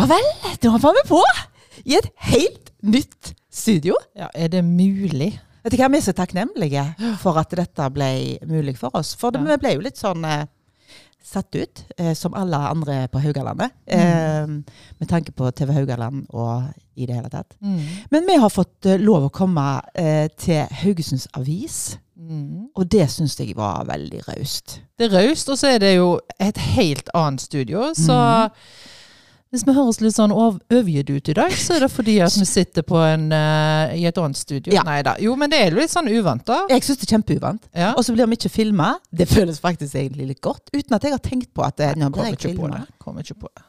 [0.00, 0.26] Ja vel,
[0.62, 1.18] da var vi på!
[1.84, 3.96] I et helt nytt studio.
[4.16, 5.34] Ja, Er det mulig?
[5.64, 6.84] Vet du hva, Vi er så takknemlige
[7.20, 9.14] for at dette ble mulig for oss.
[9.14, 9.50] For det, Ja.
[9.50, 10.46] vi ble jo litt sånn eh,
[11.22, 13.70] satt ut, eh, som alle andre på Haugalandet.
[13.86, 17.52] Eh, med tanke på TV Haugaland og i det hele tatt.
[17.60, 17.80] Mm.
[18.10, 22.68] Men vi har fått eh, lov å komme eh, til Haugesunds Avis, Mm.
[22.76, 24.80] og det syns jeg var veldig raust.
[24.98, 27.94] Det er raust, og så er det jo et helt annet studio.
[27.94, 28.50] Så Mhm.
[29.50, 32.34] Hvis vi høres litt sånn ov- overgitt ut i dag, så er det fordi at
[32.38, 34.72] vi sitter på en, uh, i et annet studio.
[34.72, 34.82] Ja.
[34.86, 35.16] Nei da.
[35.18, 36.60] Jo, men det er litt sånn uvant, da.
[36.70, 37.66] Jeg syns det er kjempeuvant.
[37.74, 37.92] Ja.
[37.98, 38.92] Og så blir vi ikke filma.
[39.10, 42.10] Det føles faktisk egentlig litt godt, uten at jeg har tenkt på at det, nå
[42.14, 42.84] blir Kommer ikke på det.
[43.02, 43.64] Kommer ikke på det.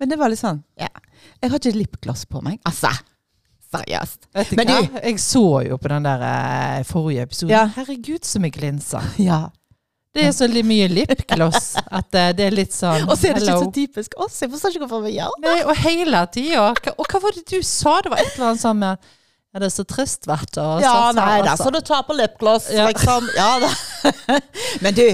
[0.00, 0.88] Men det var litt sånn ja.
[1.42, 2.58] Jeg har ikke lipgloss på meg.
[2.66, 2.90] Altså,
[3.74, 4.26] seriøst.
[4.56, 7.50] Men du- Jeg så jo på den der eh, forrige episoden.
[7.50, 7.66] Ja.
[7.74, 9.02] Herregud, som jeg glinser.
[9.18, 9.48] Ja.
[10.14, 13.42] Det er så mye lipgloss at eh, det er litt sånn Og så er det
[13.48, 14.36] ikke så typisk oss.
[14.44, 15.48] Jeg forstår ikke hvorfor vi gjør det.
[15.50, 16.68] Nei, og hele tida.
[16.94, 17.96] Og hva var det du sa?
[18.04, 19.08] Det var et eller annet sånn med
[19.54, 20.62] Ja, det er så trist, vet du.
[20.82, 21.68] Ja, nei da, altså.
[21.68, 22.86] så du tar på lipgloss, Ja.
[22.90, 23.28] liksom.
[23.36, 23.70] Ja da.
[24.86, 25.04] Men du,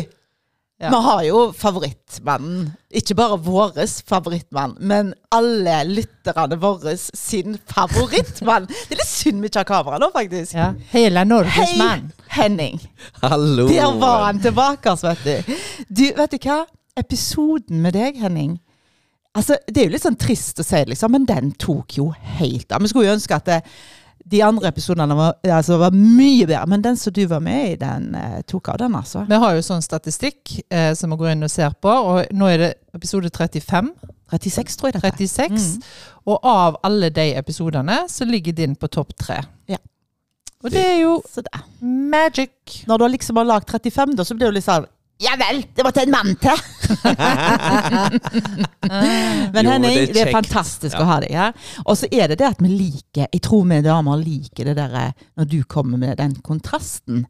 [0.81, 0.89] Ja.
[0.91, 2.71] vi har jo favorittmannen.
[2.97, 8.65] Ikke bare våres favorittmann, men alle lytterne våre sin favorittmann.
[8.89, 10.55] Det er litt synd vi ikke har kamera nå, faktisk.
[10.57, 10.71] Ja.
[10.95, 12.09] Hele Norges Hei, mann.
[12.33, 12.81] Henning.
[13.21, 13.69] Hallo!
[13.69, 15.55] Der var han tilbake, altså, vet du.
[15.89, 16.05] du.
[16.17, 16.63] Vet du hva?
[17.01, 18.57] Episoden med deg, Henning.
[19.37, 22.09] Altså, Det er jo litt sånn trist å si liksom, men den tok jo
[22.41, 22.81] helt av.
[22.83, 23.61] Vi skulle jo ønske at det,
[24.31, 27.77] de andre episodene var, altså, var mye bedre, men den som du var med i,
[27.81, 29.25] den eh, tok av, den, altså.
[29.29, 32.51] Vi har jo sånn statistikk eh, som vi går inn og ser på, og nå
[32.51, 33.91] er det episode 35.
[34.31, 35.27] 36, tror jeg dette.
[35.27, 35.67] 36.
[35.75, 36.19] Mm.
[36.31, 39.41] Og av alle de episodene så ligger din på topp tre.
[39.71, 39.81] Ja.
[40.63, 41.61] Og det er jo Så det.
[41.81, 42.85] magic.
[42.87, 44.87] Når du liksom har lagd 35, da, så blir det jo litt sånn
[45.21, 46.61] Ja vel, det måtte en mann til!
[49.53, 51.03] Men Jo, Henning, det det er er, fantastisk Ja.
[51.03, 51.53] å ha deg her.
[51.85, 54.95] Og så er det det at vi liker Jeg tror vi damer liker det der
[55.03, 57.27] eh, når du kommer med den kontrasten.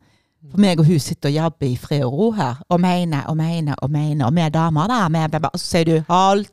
[0.50, 3.36] For meg og hun sitter og jobber i fred og ro her, og mener og
[3.36, 4.26] mener og mener.
[4.26, 5.08] Og vi er damer, da.
[5.20, 6.46] Er, og så sier du 'hold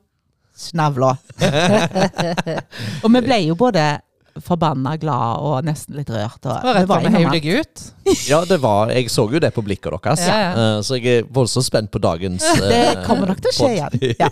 [0.57, 1.15] snavla'.
[3.03, 3.99] og vi ble jo både
[4.45, 6.39] forbanna glad og nesten litt rørt.
[6.45, 7.37] Og, Det var rett fram alt.
[7.37, 7.85] deg ut.
[8.29, 10.51] Ja, det var, jeg så jo det på blikket deres, Ja, ja.
[10.55, 13.71] Eh, så jeg er voldsomt spent på dagens Det eh, kommer nok til å skje
[13.75, 14.15] igjen.
[14.23, 14.31] Ja.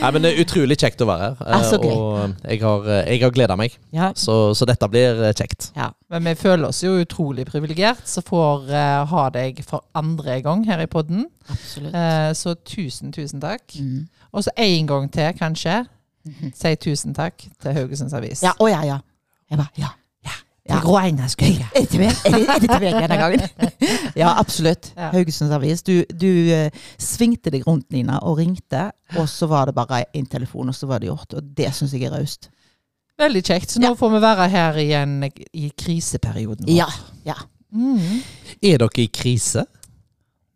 [0.00, 3.32] Nei, men det er utrolig kjekt å være her, Ah, og jeg har, jeg har
[3.34, 3.74] gleda meg.
[3.94, 4.12] Ja.
[4.18, 5.70] Så, så dette blir kjekt.
[5.76, 5.90] ja.
[6.06, 8.68] Men vi føler oss jo utrolig privilegert som får
[9.10, 11.24] ha deg for andre gang her i podden.
[11.50, 13.64] Eh, så tusen, tusen takk.
[13.74, 14.04] Mm.
[14.30, 15.80] Og så en gang til, kanskje.
[16.54, 18.42] Si tusen takk til Haugesunds Avis.
[18.42, 18.98] Ja, å ja, ja.
[19.50, 19.92] Jeg bare, ja.
[20.26, 20.34] ja.
[21.76, 22.16] Er det til meg?
[22.26, 23.44] Er det, til meg denne gangen?
[24.22, 24.90] ja, absolutt.
[24.96, 25.12] Ja.
[25.14, 25.84] Haugesunds Avis.
[25.86, 26.66] Du, du uh,
[26.98, 28.88] svingte deg rundt, Nina, og ringte.
[29.20, 31.38] Og så var det bare en telefon, og så var det gjort.
[31.38, 32.50] Og det syns jeg er raust.
[33.18, 33.70] Veldig kjekt.
[33.72, 33.96] Så nå Ja.
[33.96, 35.14] får vi være her igjen
[35.54, 36.66] i kriseperioden.
[36.66, 36.74] vår.
[36.74, 36.88] Ja.
[37.24, 37.38] ja.
[37.72, 38.20] Mm.
[38.62, 39.64] Er dere i krise?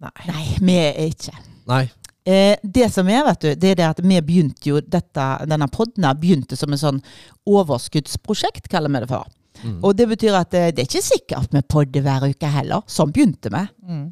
[0.00, 0.26] Nei.
[0.26, 1.36] Nei, vi er ikke.
[1.70, 1.84] Nei.
[2.24, 5.68] Eh, det som er, vet du, det er det at vi begynte jo dette, denne
[5.72, 7.02] podden begynte som en sånn
[7.48, 9.28] overskuddsprosjekt, kaller vi det for.
[9.60, 9.78] Mm.
[9.84, 12.84] Og det betyr at det, det er ikke sikkert vi podder hver uke heller.
[12.88, 13.62] Sånn begynte vi.
[13.88, 14.06] Mm.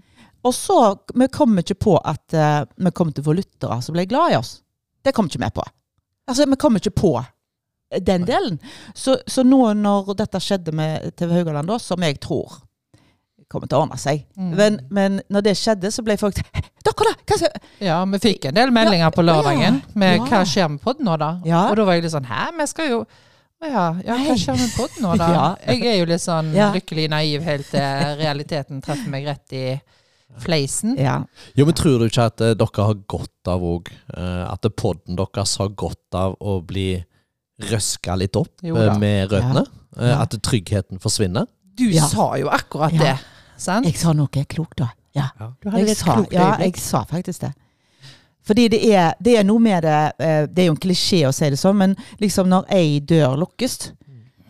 [0.49, 0.79] Og så
[1.19, 4.33] vi kom ikke på at uh, vi kom til å få lyttere som ble glad
[4.33, 4.59] i oss.
[5.05, 5.65] Det kom ikke vi på.
[6.29, 7.13] Altså, vi kom ikke på
[8.05, 8.59] den delen.
[8.95, 12.61] Så, så nå når dette skjedde med TV Haugaland, da, som jeg tror
[13.49, 14.51] kommer til å ordne seg Mm.
[14.57, 17.49] men, men når det skjedde, så ble folk Dere, da!
[17.83, 20.27] Ja, vi fikk en del meldinger på lørdagen med ja.
[20.29, 21.33] hva skjer med podden nå, da?
[21.49, 21.67] Ja.
[21.71, 23.01] Og da var jeg litt sånn Hæ, vi skal jo
[23.59, 25.29] ja, ja, hva skjer med podden nå, da?
[25.39, 25.47] Ja.
[25.75, 26.69] Jeg er jo litt sånn Ja.
[26.77, 29.65] lykkelig naiv helt til realiteten treffer meg rett i
[30.39, 30.93] fleisen.
[31.01, 31.17] Ja.
[31.57, 35.57] Jo, men tror du ikke at uh, dere har godt av òg At podden deres
[35.59, 36.91] har godt av å bli
[37.73, 39.65] røska litt opp eh, med røttene?
[39.97, 40.11] Ja.
[40.13, 40.19] Ja.
[40.23, 41.49] At tryggheten forsvinner?
[41.79, 42.07] Du Ja.
[42.07, 42.99] sa jo akkurat Ja.
[43.03, 43.17] det,
[43.61, 43.87] sant?
[43.87, 44.91] Jeg sa noe klokt, da.
[45.17, 45.29] Ja.
[45.63, 47.53] Du hadde Jeg sa, klokt ja, jeg sa faktisk det.
[48.49, 51.33] Fordi det er, det er noe med det eh, Det er jo en klisjé å
[51.37, 53.91] si det sånn, men liksom når ei dør lukkes,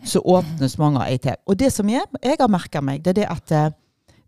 [0.07, 1.35] så åpnes mange av ei til.
[1.49, 3.67] Og det som jeg, jeg har merka meg, det er det at eh,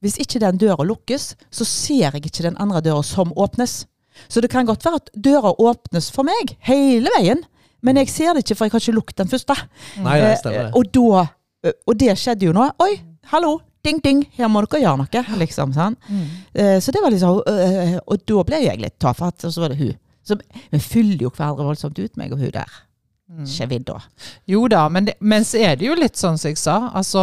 [0.03, 3.85] hvis ikke den døra lukkes, så ser jeg ikke den andre døra som åpnes.
[4.27, 7.45] Så det kan godt være at døra åpnes for meg hele veien,
[7.81, 9.55] men jeg ser det ikke, for jeg har ikke lukket den første.
[10.03, 10.73] Nei, det Eh, stemmer det.
[10.75, 11.23] Og, da,
[11.69, 12.67] eh, og det skjedde jo nå.
[12.83, 12.91] Oi,
[13.31, 15.23] hallo, ding, ding, her må dere gjøre noe.
[15.41, 15.99] liksom, sant?
[16.09, 16.29] Mm.
[16.59, 19.73] uh, Så det var liksom uh, Og da ble jeg litt tafatt, og så var
[19.73, 19.97] det hun.
[20.23, 22.79] Så vi fyller jo hverandre voldsomt ut, meg og hun der.
[23.31, 23.83] Mm.
[23.87, 24.01] da.
[24.45, 26.91] Jo da, men, det, men så er det jo litt sånn som jeg sa.
[26.93, 27.21] Altså,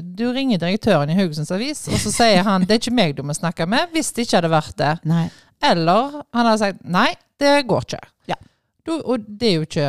[0.00, 3.22] du ringer direktøren i Haugesunds Avis, og så sier han det er ikke meg du
[3.22, 4.94] må snakke med hvis det ikke hadde vært det.
[5.04, 5.26] Nei.
[5.64, 7.10] Eller han hadde sagt nei,
[7.40, 8.02] det går ikke.
[8.32, 8.40] Ja.
[8.84, 9.88] Du, Og det er jo ikke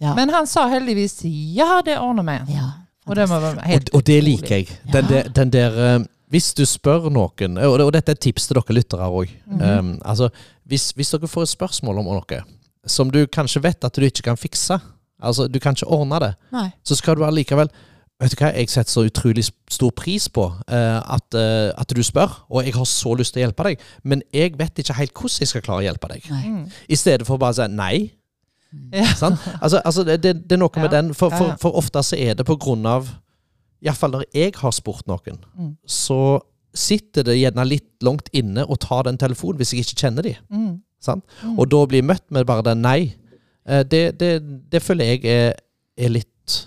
[0.00, 0.14] Ja.
[0.16, 2.54] Men han sa heldigvis ja, det ordner vi.
[2.56, 2.70] ja.
[3.10, 4.70] Og det må være Og, helt og det liker jeg.
[4.92, 5.98] Den der, den der eh,
[6.30, 9.98] Hvis du spør noen, og, og dette er et tips til dere lyttere òg Mhm.
[10.04, 10.28] altså,
[10.70, 12.42] hvis, hvis dere får et spørsmål om noe
[12.86, 14.78] som du kanskje vet at du ikke kan fikse,
[15.20, 16.70] altså du kan ikke ordne det, Nei.
[16.86, 17.68] så skal du allikevel
[18.20, 22.02] Vet du hva, Jeg setter så utrolig stor pris på uh, at, uh, at du
[22.04, 25.14] spør, og jeg har så lyst til å hjelpe deg, men jeg vet ikke helt
[25.16, 26.26] hvordan jeg skal klare å hjelpe deg.
[26.28, 26.42] Nei.
[26.50, 26.66] Mm.
[26.88, 28.10] I stedet for bare å si nei.
[28.94, 29.06] Ja.
[29.22, 29.36] Sånn?
[29.60, 32.34] Altså, altså det, det, det er noe med den, for, for, for ofte så er
[32.38, 33.08] det på grunn av
[33.82, 35.72] Iallfall når jeg har spurt noen, Mm.
[35.88, 36.38] så
[36.76, 40.34] sitter det gjerne litt langt inne å ta den telefonen hvis jeg ikke kjenner de.
[40.52, 40.74] Mm.
[41.02, 41.22] Sånn?
[41.42, 41.56] Mm.
[41.58, 43.14] Og da bli møtt med bare den nei,
[43.66, 44.28] eh, det, det,
[44.70, 45.56] det føler jeg er,
[45.98, 46.58] er litt,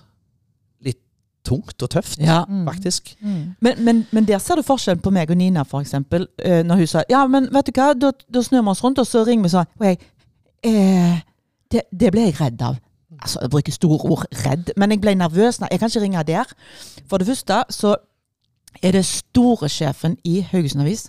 [0.84, 1.00] litt
[1.48, 2.42] tungt og tøft, Ja.
[2.50, 2.66] Mm.
[2.68, 3.14] faktisk.
[3.22, 3.56] Mm.
[3.64, 6.28] Men, men, men der ser du forskjellen på meg og Nina, eksempel.
[6.44, 9.00] eh, Når hun sa ja, men vet du hva, da, da snur vi oss rundt,
[9.00, 9.70] og så ringer vi sånn.
[9.80, 10.02] Og jeg
[10.68, 11.22] eh,
[11.74, 12.78] det, det ble jeg redd av.
[13.24, 15.60] Altså, Jeg bruker store ord, redd, men jeg ble nervøs.
[15.72, 16.50] Jeg kan ikke ringe der.
[17.10, 17.96] For det første så
[18.84, 21.06] er det store sjefen i Haugesund Avis.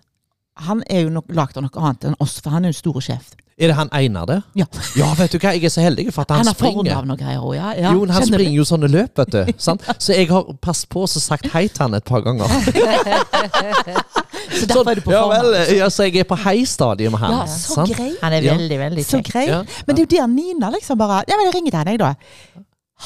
[0.68, 3.02] Han er jo nok lagd av noe annet enn oss, for han er jo store
[3.02, 3.32] sjef.
[3.58, 4.36] Er det han Einar, det?
[4.58, 4.64] Ja.
[4.98, 6.90] Ja, vet du hva, jeg er så heldig for at han, Han springer.
[6.98, 7.68] av noe greier også, ja.
[7.78, 7.92] ja.
[7.94, 8.34] jo, han Kjenner du?
[8.34, 9.52] springer jo sånne løp, vet du.
[9.62, 9.82] sant?
[10.02, 12.50] Så jeg har passet på og sagt hei til han et par ganger.
[14.50, 17.34] Så derfor er du på ja, vel, ja, så jeg er på hei-stadiet med han.
[17.38, 17.92] Ja, så sant?
[17.96, 18.12] grei.
[18.22, 18.54] Han er Ja.
[18.58, 19.46] veldig, veldig Så grei.
[19.48, 19.62] Ja.
[19.86, 21.98] Men det er jo der Nina liksom bare Ja, men jeg ringer til henne, jeg,
[21.98, 22.14] da.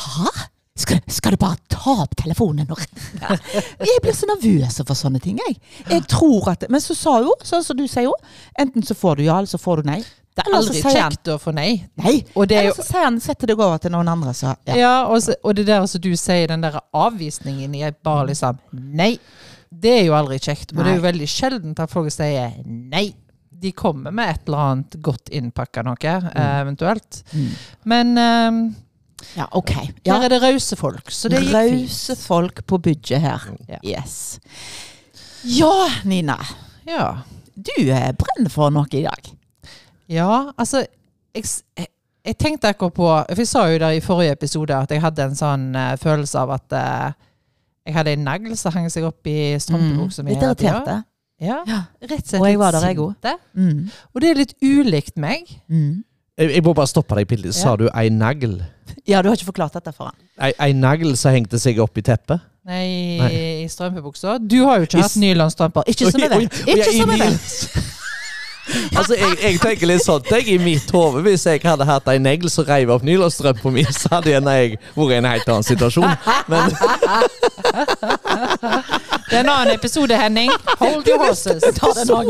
[0.04, 0.30] Hæ?
[0.78, 3.38] Skal, skal du bare ta opp telefonen og ringe?
[3.82, 5.56] Jeg blir så nervøs for sånne ting, jeg.
[5.90, 8.14] Jeg tror at Men så sa hun, sånn som du sier jo,
[8.58, 9.98] enten så får du ja, eller så får du nei.
[10.38, 11.72] Det er aldri kjekt å få nei.
[11.98, 12.20] Nei.
[12.38, 14.76] Og det er Eller så sier han setter deg over til noen andre, så ja.
[14.78, 18.28] Ja, og, så, og det der som du sier, den der avvisningen i et bare
[18.30, 19.16] liksom Nei.
[19.70, 20.72] Det er jo aldri kjekt.
[20.74, 23.10] Og det er jo veldig sjeldent at folk sier nei.
[23.58, 26.36] De kommer med et eller annet godt innpakka noe, mm.
[26.62, 27.22] eventuelt.
[27.32, 27.48] Mm.
[27.90, 28.60] Men um,
[29.34, 29.72] Ja, OK.
[30.06, 33.48] her er det rause folk, så det Rause folk på budget her.
[33.66, 33.80] Ja.
[33.82, 34.38] Yes.
[35.42, 36.38] Ja, Nina.
[36.86, 37.18] Ja.
[37.58, 39.32] Du eh, brenner for noe i dag.
[40.08, 40.84] ja, altså
[41.34, 41.44] jeg,
[41.76, 41.88] jeg,
[42.24, 45.26] jeg tenkte akkurat på For jeg sa jo der i forrige episode at jeg hadde
[45.26, 47.16] en sånn uh, følelse av at eh,
[47.88, 50.34] jeg hadde en negl som hang seg opp i strømpebuksa mi.
[50.36, 50.74] Litt hele tida.
[50.76, 50.98] irriterte.
[51.40, 51.78] Ja, Ja.
[52.02, 53.14] rett og slett Og jeg var der, jeg òg.
[53.56, 53.88] Mm.
[54.14, 55.48] Og det er litt ulikt meg.
[55.70, 56.02] Mm.
[56.38, 57.54] Jeg, jeg må bare stoppe deg litt.
[57.54, 57.76] Sa Ja.
[57.76, 58.60] du ei negl?
[59.06, 60.14] Ja, du har ikke forklart dette for han.
[60.40, 62.40] Ei, ei negl som hengte seg opp i teppet?
[62.68, 63.30] Nei, Nei.
[63.64, 64.38] i strømpebuksa.
[64.46, 65.84] Du har jo ikke I hatt nylonstrømper.
[65.88, 66.58] Ikke som jeg vet.
[66.66, 67.94] Ikke i som jeg vet.
[68.96, 71.22] Altså, jeg, jeg tenker litt sånn jeg i mitt hode.
[71.26, 75.14] Hvis jeg hadde hatt ei negl som reiv opp nylonstrømpa mi, så hadde jeg vært
[75.14, 76.12] i en helt annen situasjon.
[76.48, 76.74] Men
[79.28, 80.50] Det er en annen episode, Henning.
[80.80, 81.62] Hold your horses.
[81.78, 82.28] Ta den en.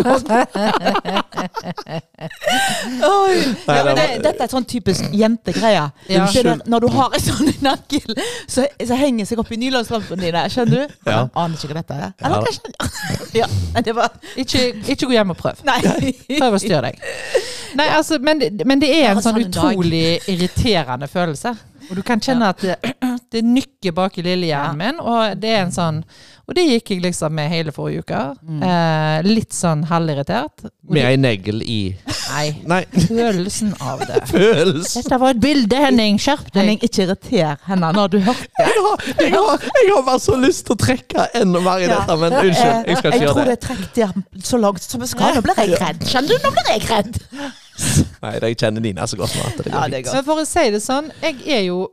[3.69, 5.85] Ja, det dette er sånn typisk jentegreie.
[6.11, 6.27] Ja.
[6.67, 8.17] Når du har en sånn nakkel
[8.51, 10.45] så, så henger seg opp i nylonstrømpene dine.
[10.53, 10.97] Skjønner du?
[11.07, 11.21] Ja.
[11.39, 12.09] Aner ikke hva dette er.
[12.09, 12.27] Ja.
[12.27, 12.63] Eller kanskje
[13.39, 13.47] Ja,
[13.85, 15.63] det var Ikke, ikke gå hjem og prøv.
[15.69, 15.79] Nei.
[16.37, 16.99] Prøv å styre deg.
[17.79, 21.55] Nei, altså, men, men det er en sånn sånn utrolig irriterende følelse.
[21.91, 22.77] Og du kan kjenne at det,
[23.33, 26.03] det nykker bak i lillehjernen min, og det er en sånn
[26.49, 28.19] Og det gikk jeg liksom med hele forrige uke.
[28.41, 28.63] Mm.
[28.65, 30.63] Eh, litt sånn halvirritert.
[30.65, 31.81] Og med det- ei negl i
[32.29, 34.23] Nei, Nei, følelsen av det.
[34.33, 35.03] Følelsen.
[35.03, 36.17] Dette var et bilde, Henning.
[36.21, 36.57] Skjerp deg.
[36.63, 40.37] Henning, ikke irriter henne når du hørte jeg har, jeg, har, jeg har bare så
[40.41, 42.89] lyst til å trekke enda mer i dette, men unnskyld.
[42.89, 43.57] Jeg skal ikke Jeg tror gjøre det det.
[43.57, 45.37] er trukket så langt som jeg skal.
[45.39, 46.05] Nå blir jeg redd.
[46.09, 46.45] Skjønner du?
[46.49, 47.21] Nå blir jeg redd.
[48.23, 50.17] Nei, jeg kjenner Nina så godt nå at det Ja, det går.
[50.19, 51.85] Men for å si det sånn, jeg er jo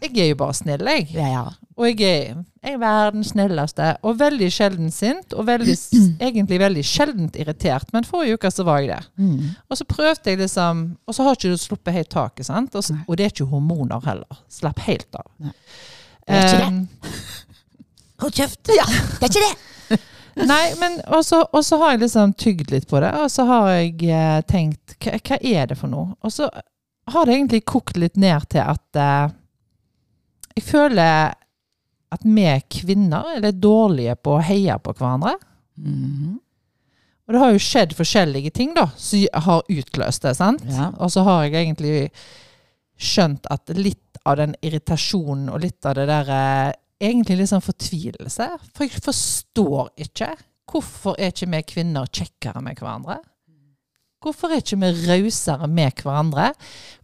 [0.00, 1.08] Jeg er jo bare snill, jeg.
[1.16, 1.44] Ja, ja.
[1.76, 3.88] Og jeg er, jeg er verdens snilleste.
[4.06, 5.34] Og veldig sjelden sint.
[5.36, 5.74] Og veldig,
[6.28, 7.92] egentlig veldig sjeldent irritert.
[7.92, 9.00] Men forrige uke så var jeg det.
[9.20, 9.52] Mm.
[9.68, 12.76] Og så prøvde jeg liksom Og så har ikke du sluppet helt taket, sant?
[12.78, 14.40] Og, så, og det er ikke hormoner heller.
[14.52, 15.28] Slapp helt av.
[15.42, 15.52] Nei.
[16.22, 17.12] Det er ikke det.
[18.22, 18.70] Hold kjeft.
[18.70, 20.00] Ja, det er ikke det.
[20.36, 21.42] Nei, men og så,
[21.80, 25.38] har jeg liksom tygd litt på det, og så har jeg eh, tenkt hva, hva
[25.38, 26.14] er det for noe?
[26.24, 26.48] Og så
[27.12, 29.34] har det egentlig kokt litt ned til at eh,
[30.56, 31.34] jeg føler
[32.12, 35.36] at vi kvinner er litt dårlige på å heie på hverandre.
[35.80, 36.38] Mhm.
[37.22, 40.34] Og det har jo skjedd forskjellige ting da, som har utløst det.
[40.36, 40.64] sant?
[40.66, 40.90] Ja.
[40.98, 42.10] Og så har jeg egentlig
[42.98, 46.72] skjønt at litt av den irritasjonen og litt av det der eh,
[47.02, 48.46] Egentlig litt sånn fortvilelse.
[48.76, 50.32] For jeg forstår ikke.
[50.70, 53.18] Hvorfor er ikke vi kvinner kjekkere med hverandre?
[54.22, 56.52] Hvorfor er ikke vi rausere med hverandre?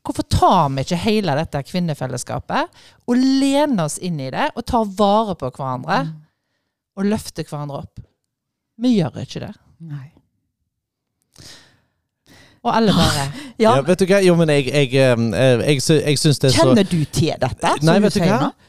[0.07, 2.79] Hvorfor tar vi ikke hele dette kvinnefellesskapet
[3.11, 5.99] og lener oss inn i det og tar vare på hverandre
[6.99, 8.05] og løfter hverandre opp?
[8.79, 9.51] Vi gjør ikke det.
[9.83, 10.07] Nei.
[12.63, 13.27] Og alle bare
[13.59, 14.19] Ja, Ja, vet du hva?
[14.23, 17.75] Jo, men jeg, jeg, eh, jeg, jeg syns det er så Kjenner du til dette?
[17.87, 18.49] Nei, vet du sier hva?
[18.49, 18.68] nå?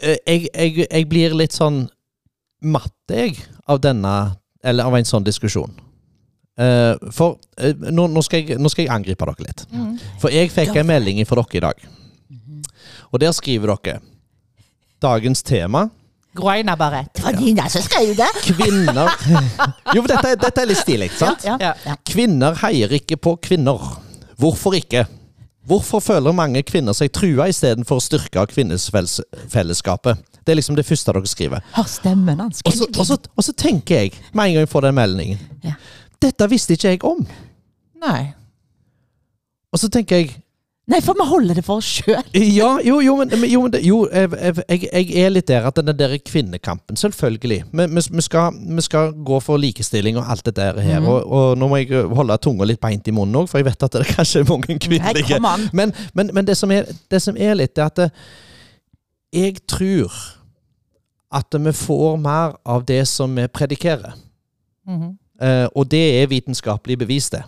[0.00, 1.84] Eh, jeg, jeg, jeg blir litt sånn
[2.60, 3.36] matte, jeg,
[3.68, 5.70] av denne Eller av en sånn diskusjon.
[6.60, 9.62] Uh, for uh, nå, nå, skal jeg, nå skal jeg angripe dere litt.
[9.72, 9.94] mm.
[10.20, 11.86] For jeg fikk en melding fra dere i dag.
[13.10, 14.02] Og der skriver dere
[15.00, 15.86] Dagens tema
[16.36, 17.06] Groina bare.
[17.16, 18.28] Det var Nina som skrev det.
[18.44, 19.08] Kvinner
[19.96, 21.42] Jo, dette, dette er litt stilig, sant?
[21.48, 21.72] Ja, Ja.
[21.86, 21.96] ja.
[22.06, 23.80] Kvinner heier ikke på kvinner.
[24.38, 25.06] Hvorfor ikke?
[25.70, 30.18] Hvorfor føler mange kvinner seg trua istedenfor å styrke kvinnefellesskapet?
[30.42, 31.62] Det er liksom det første dere skriver.
[31.76, 32.62] Hør stemmen hans.
[32.66, 35.76] Og, og så tenker jeg, med en gang jeg får den meldingen Ja.
[36.20, 37.22] Dette visste ikke jeg om.
[38.02, 38.32] Nei.
[39.72, 40.34] Og så tenker jeg
[40.90, 42.24] Nei, for vi holder det for oss sjøl.
[42.34, 44.30] Ja, jo, jo, men, jo, men jo jeg,
[44.66, 47.60] jeg, jeg er litt der at den der kvinnekampen Selvfølgelig.
[47.70, 50.98] Vi, vi, vi, skal, vi skal gå for likestilling og alt det der her.
[51.00, 51.06] Mm.
[51.12, 53.86] Og, og nå må jeg holde tunga litt beint i munnen òg, for jeg vet
[53.86, 55.56] at det kanskje er mange kvinnelige Nei.
[55.76, 58.26] Men, men, men det, som er, det som er litt, er at eh,
[59.44, 60.10] jeg tror
[61.30, 64.18] at vi får mer av det som vi predikerer.
[64.88, 65.14] Mm.
[65.40, 67.44] Uh, og det er vitenskapelig bevis, det.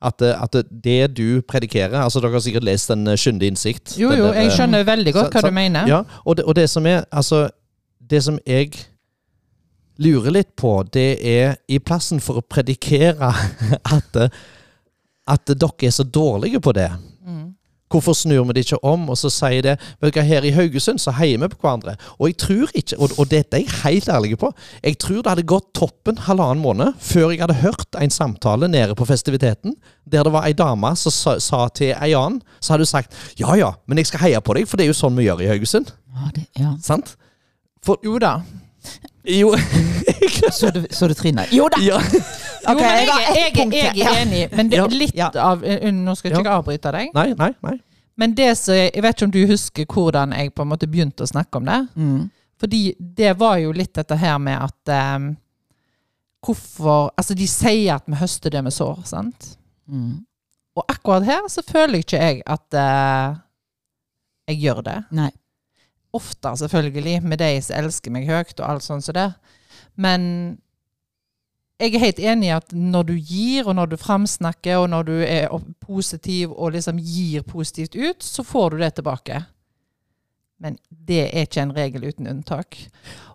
[0.00, 3.96] At, eh, at det du predikerer altså Dere har sikkert lest Den eh, skyndige innsikt.
[3.98, 5.88] Jo, jo, jeg eh, skjønner veldig godt hva så- du mener.
[5.90, 7.48] Ja, og det, og det som er Altså,
[8.10, 8.70] det som jeg
[9.98, 13.32] lurer litt på, det er i plassen for å predikere
[13.96, 14.18] at,
[15.26, 16.86] at dere er så dårlige på det.
[17.88, 20.52] Hvorfor snur vi det ikke om og så sier det vet du hva, Her i
[20.52, 21.96] Haugesund så heier vi på hverandre.
[22.18, 24.52] Og jeg tror ikke, og, og dette er jeg helt ærlig på,
[24.84, 28.96] jeg tror det hadde gått toppen halvannen måned før jeg hadde hørt en samtale nede
[28.98, 29.76] på festiviteten
[30.08, 33.16] der det var ei dame som sa, sa til ei annen, så hadde hun sagt
[33.40, 35.42] ja ja, men jeg skal heie på deg, for det er jo sånn vi gjør
[35.44, 35.92] i Haugesund.
[36.16, 36.72] Ja, det, ja.
[36.84, 37.16] Sant?
[37.84, 38.38] For, Jo da.
[39.28, 39.52] Jo.
[40.58, 41.44] Så du, så du Trine?
[41.52, 41.80] Jo da!
[41.82, 41.98] ja.
[42.68, 46.30] Jo, men jeg, jeg, jeg, jeg er enig, men det er litt av Nå skal
[46.30, 46.44] ikke Ja.
[46.44, 47.74] jeg avbryte deg, Nei, nei, nei.
[48.20, 50.88] men det som jeg, jeg vet ikke om du husker hvordan jeg på en måte
[50.90, 51.78] begynte å snakke om det.
[51.96, 52.30] Mm.
[52.58, 55.28] Fordi det var jo litt dette her med at um,
[56.44, 59.52] Hvorfor Altså, de sier at vi høster det vi sår, sant?
[59.90, 60.20] Mm.
[60.78, 63.38] Og akkurat her så føler ikke jeg at uh,
[64.48, 64.96] jeg gjør det.
[65.18, 65.30] Nei.
[66.14, 69.26] Ofte, selvfølgelig, med de som elsker meg høyt og alt sånt som det.
[69.98, 70.22] Men
[71.78, 75.06] jeg er helt enig i at når du gir, og når du framsnakker, og når
[75.06, 75.52] du er
[75.84, 79.44] positiv og liksom gir positivt ut, så får du det tilbake.
[80.58, 82.80] Men det er ikke en regel uten unntak.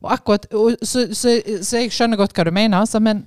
[0.01, 3.23] Og akkurat, og, så, så, så jeg skjønner godt hva du mener, altså, men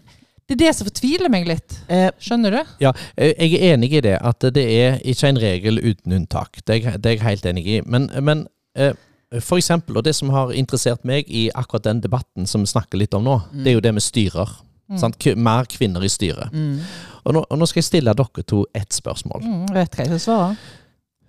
[0.46, 1.78] det er det som fortviler meg litt.
[1.90, 2.74] Eh, Skjønner du?
[2.84, 6.60] Ja, eh, jeg er enig i det, at det er ikke en regel uten unntak.
[6.68, 7.80] Det er, det er jeg helt enig i.
[7.88, 8.44] Men, men
[8.78, 8.92] eh,
[9.40, 13.00] for eksempel, og det som har interessert meg i akkurat den debatten som vi snakker
[13.00, 14.52] litt om nå, det er jo det med styrer.
[14.88, 15.42] Mm.
[15.42, 16.52] Mer kvinner i styret.
[16.52, 16.80] mm.
[17.26, 19.42] Og nå, og nå skal jeg stille dere to ett spørsmål.
[19.42, 20.56] Mm, vet hva jeg skal svare.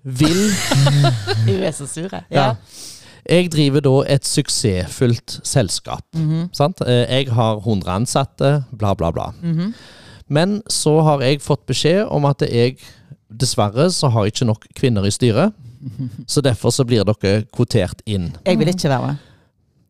[0.03, 0.43] Vil
[1.47, 2.53] Hun er så sur, Ja.
[3.27, 6.03] Jeg driver da et suksessfullt selskap.
[6.15, 6.47] -hmm.
[6.53, 6.81] Sant?
[6.87, 9.33] Jeg har 100 ansatte, bla, bla, bla.
[9.41, 9.73] -hmm.
[10.27, 12.77] Men så har jeg fått beskjed om at jeg
[13.39, 15.51] dessverre så har jeg ikke nok kvinner i styret.
[16.27, 18.35] Så derfor så blir dere kvotert inn.
[18.45, 19.15] Jeg vil ikke være med.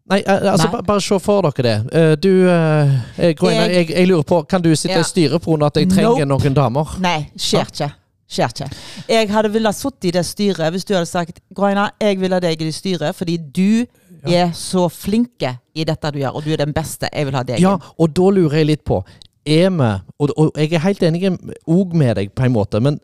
[0.09, 0.71] Nei, eh, altså Nei.
[0.77, 1.93] ba- bare se for dere det.
[1.93, 4.99] Eh, Du, eh, eh, Jeg- jeg, jeg lurer på, kan du sitte Ja.
[4.99, 6.95] i styret på at jeg trenger noen damer?
[6.99, 7.91] Nei, skjer ikke.
[8.29, 8.71] Skjer ikke.
[9.09, 12.39] Jeg hadde villet sittet i det styret hvis du hadde sagt Groina, jeg vil ha
[12.39, 13.85] deg i det styret fordi du
[14.25, 17.07] er så flinke i dette du gjør, og du er den beste.
[17.13, 19.03] Jeg vil ha deg Ja, og da lurer jeg litt på
[19.45, 21.37] Er vi, og, og jeg er helt enig
[21.69, 22.99] òg med deg på en måte, men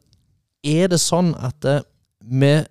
[0.66, 1.84] er det sånn at
[2.30, 2.66] vi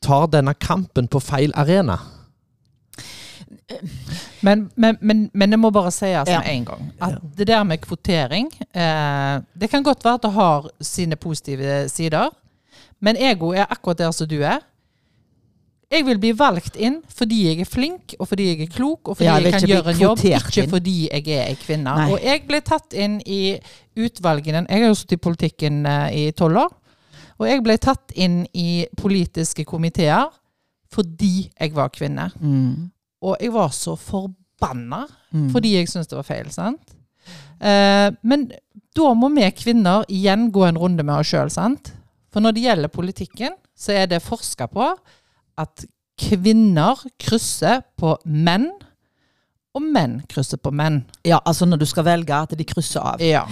[0.00, 1.98] tar denne kampen på feil arena?
[4.42, 6.38] Men, men, men, men det må bare sies Ja.
[6.40, 10.32] med en gang at det der med kvotering eh, Det kan godt være at det
[10.32, 12.30] har sine positive sider,
[13.00, 14.58] men ego er akkurat der som du er.
[15.90, 19.16] Jeg vil bli valgt inn fordi jeg er flink, og fordi jeg er klok, og
[19.16, 20.70] fordi Ja, jeg jeg kan gjøre en jobb, ikke inn.
[20.70, 21.94] fordi jeg er ei kvinne.
[21.96, 22.10] Nei.
[22.12, 23.58] Og jeg ble tatt inn i
[23.96, 26.72] utvalgene Jeg har jo sittet i politikken eh, i tolv år.
[27.38, 30.26] Og jeg ble tatt inn i politiske komiteer
[30.92, 32.30] fordi jeg var kvinne.
[32.40, 32.90] Mm.
[33.22, 35.50] Og jeg var så forbanna Mm.
[35.52, 36.50] fordi jeg syntes det var feil.
[36.50, 36.94] sant?
[37.60, 38.50] Eh, men
[38.96, 41.50] da må vi kvinner igjen gå en runde med oss sjøl.
[42.32, 44.96] For når det gjelder politikken, så er det forska på
[45.58, 45.84] at
[46.18, 48.70] kvinner krysser på menn,
[49.74, 51.04] og menn krysser på menn.
[51.24, 53.20] Ja, altså når du skal velge at de krysser av.
[53.20, 53.44] Ja.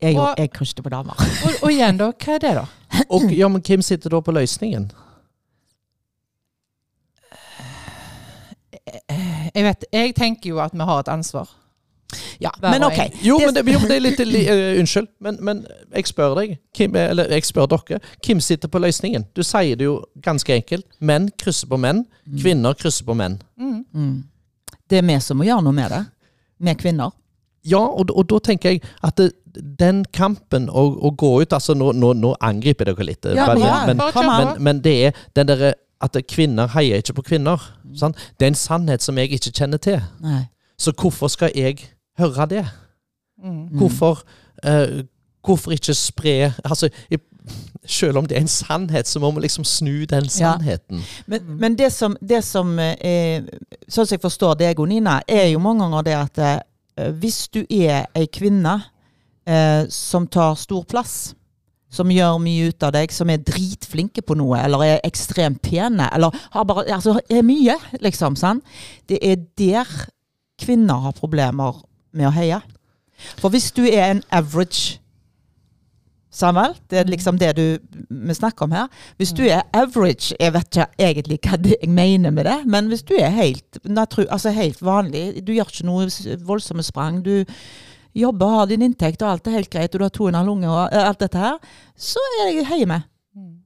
[0.00, 1.14] Jeg, Og- jeg krysset på damer.
[1.44, 2.12] Og, og igjen, da.
[2.12, 2.66] Hva er det, da?
[3.10, 4.90] Og, ja, men hvem sitter da på løsningen?
[9.54, 11.48] Jeg vet, jeg tenker jo at vi har et ansvar.
[12.42, 12.98] Ja, Hver men ok.
[13.22, 15.60] Jo, men det, jo, det er litt li- eh, Unnskyld, men, men
[15.94, 19.28] jeg spør deg, Kim, eller jeg spør dere, hvem sitter på løsningen?
[19.36, 20.86] Du sier det jo ganske enkelt.
[21.00, 22.02] Menn krysser på menn,
[22.40, 23.38] kvinner krysser på menn.
[23.60, 24.24] Mm.
[24.90, 26.00] Det er vi som må gjøre noe med det.
[26.66, 27.14] Med kvinner.
[27.62, 29.30] Ja, og, og da tenker jeg at det,
[29.78, 33.46] den kampen å, å gå ut altså Nå, nå, nå angriper dere litt, eh, Ja,
[33.52, 37.60] men, ja, men, men, men det er den derre at kvinner heier ikke på kvinner.
[37.96, 38.16] Sant?
[38.40, 40.00] Det er en sannhet som jeg ikke kjenner til.
[40.24, 40.44] Nei.
[40.80, 42.66] Så hvorfor skal jeg høre det?
[43.44, 43.66] Mm.
[43.78, 44.22] Hvorfor,
[44.66, 45.04] uh,
[45.44, 47.16] hvorfor ikke spre altså, i,
[47.86, 51.00] Selv om det er en sannhet, så må vi liksom snu den sannheten.
[51.26, 53.46] Men, men det som, det som eh, er,
[53.88, 57.48] Sånn som jeg forstår deg og Nina, er jo mange ganger det at uh, hvis
[57.48, 58.76] du er ei kvinne
[59.48, 61.32] uh, som tar stor plass,
[61.90, 66.06] som gjør mye ut av deg, som er dritflinke på noe, eller er ekstremt pene,
[66.14, 68.38] eller har bare, altså, er mye, liksom.
[68.38, 68.64] Sant?
[69.10, 69.90] Det er der
[70.60, 71.82] kvinner har problemer
[72.14, 72.60] med å heie.
[73.40, 75.00] For hvis du er en average
[76.30, 77.64] Samuel, det er liksom det du,
[78.08, 78.86] vi snakker om her.
[79.18, 83.02] Hvis du er average, jeg vet ikke egentlig hva jeg mener med det, men hvis
[83.02, 83.80] du er helt,
[84.28, 86.06] altså helt vanlig, du gjør ikke noe
[86.46, 87.42] voldsomme sprang, du
[88.14, 90.34] jobber, har din inntekt og alt er helt greit, og du har to og en
[90.40, 91.58] halv unge og eh, alt dette her,
[91.96, 93.02] så er jeg heier med.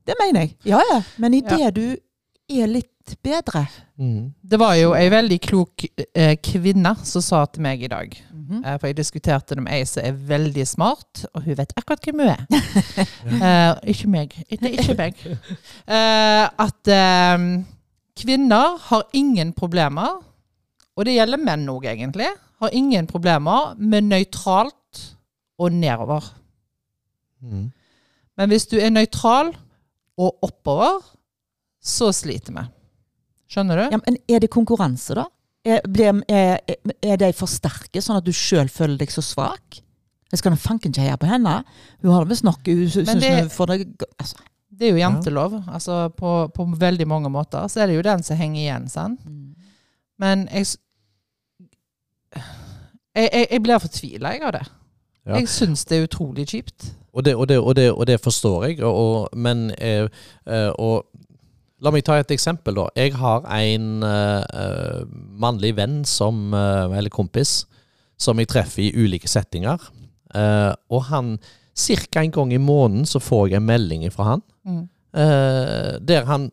[0.05, 0.57] Det mener jeg.
[0.69, 0.99] Ja, ja.
[1.19, 1.71] Men idet Ja.
[1.71, 1.97] du
[2.51, 2.91] er litt
[3.23, 4.33] bedre Mm.
[4.43, 5.85] Det var jo ei veldig klok
[6.17, 8.65] eh, kvinne som sa til meg i dag Mhm.
[8.65, 12.01] eh, For jeg diskuterte det med ei som er veldig smart, og hun vet akkurat
[12.03, 12.47] hvem hun er.
[13.41, 14.35] eh, ikke meg.
[14.51, 15.15] Ikke, ikke meg.
[15.87, 17.63] Eh, at eh,
[18.19, 20.19] kvinner har ingen problemer,
[20.97, 22.29] og det gjelder menn òg, egentlig,
[22.63, 25.03] har ingen problemer med nøytralt
[25.59, 26.25] og nedover.
[27.43, 27.67] Mm.
[28.39, 29.53] Men hvis du er nøytral
[30.19, 31.01] og oppover,
[31.85, 32.65] så sliter vi.
[33.55, 33.85] Skjønner du?
[33.95, 35.27] Ja, men er det konkurranse, da?
[35.65, 36.59] Er, blir, er,
[37.05, 39.79] er de for sterke, sånn at du sjøl føler deg så svak?
[40.33, 41.61] Jeg skal fanken ikke heie på henne.
[42.03, 42.65] Hun har det visst nok.
[42.67, 43.79] Hun syns det- hun får det
[44.19, 44.37] altså.
[44.75, 45.53] Det er jo jantelov.
[45.71, 48.89] Altså på, på veldig mange måter så er det jo den som henger igjen.
[48.91, 49.21] sant?
[50.19, 50.67] Men jeg
[53.15, 54.65] Jeg, jeg, jeg blir fortvila av det.
[55.25, 55.39] Ja.
[55.39, 56.91] Jeg syns det er utrolig kjipt.
[57.15, 58.81] Og, det, og, det, og, det, og det forstår jeg,
[59.39, 60.09] men eh,
[60.51, 60.73] eh,
[61.85, 62.87] La meg ta et eksempel, da.
[62.97, 65.03] Jeg har en eh, eh,
[65.43, 67.65] mannlig venn som, eh, eller kompis
[68.19, 69.83] som jeg treffer i ulike settinger.
[70.35, 71.37] Eh, og han
[71.75, 72.23] Ca.
[72.23, 74.89] en gang i måneden så får jeg en melding fra han Mm.
[75.13, 76.51] eh, der han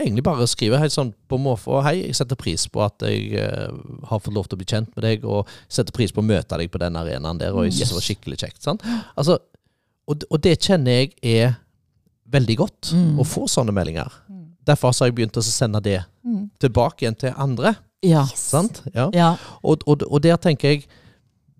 [0.00, 3.72] egentlig bare skrive helt sånn på måfå Hei, jeg setter pris på at jeg uh,
[4.08, 6.56] har fått lov til å bli kjent med deg, og setter pris på å møte
[6.58, 8.62] deg på den arenaen der, og jeg synes det var skikkelig kjekt.
[8.64, 8.82] Sant?
[9.16, 9.38] Altså,
[10.08, 11.54] og, og det kjenner jeg er
[12.32, 13.18] veldig godt, Mm.
[13.20, 14.08] å få sånne meldinger.
[14.28, 14.46] Mm.
[14.66, 16.50] Derfor har jeg begynt å sende det Mm.
[16.62, 17.74] tilbake igjen til andre.
[18.02, 18.24] Ja.
[18.26, 18.82] Sant?
[18.94, 19.10] Ja.
[19.12, 19.36] ja.
[19.62, 20.86] Og, og, og der tenker jeg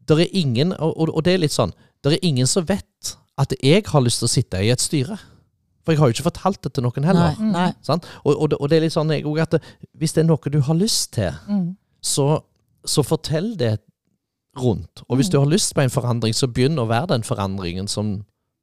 [0.09, 1.71] der er ingen og, og- og det er litt sånn
[2.03, 5.19] Det er ingen som vet at jeg har lyst til å sitte i et styre.
[5.85, 7.35] For jeg har jo ikke fortalt det til noen heller.
[7.41, 7.69] Nei, nei.
[7.83, 8.05] Sant?
[8.25, 9.63] Og, og, det, og det er litt sånn jeg, at det,
[9.99, 11.73] hvis det er noe du har lyst til, Mm.
[12.03, 12.27] så,
[12.87, 13.77] så fortell det
[14.59, 15.03] rundt.
[15.09, 18.19] Og hvis du har lyst på en forandring, så begynn å være den forandringen som,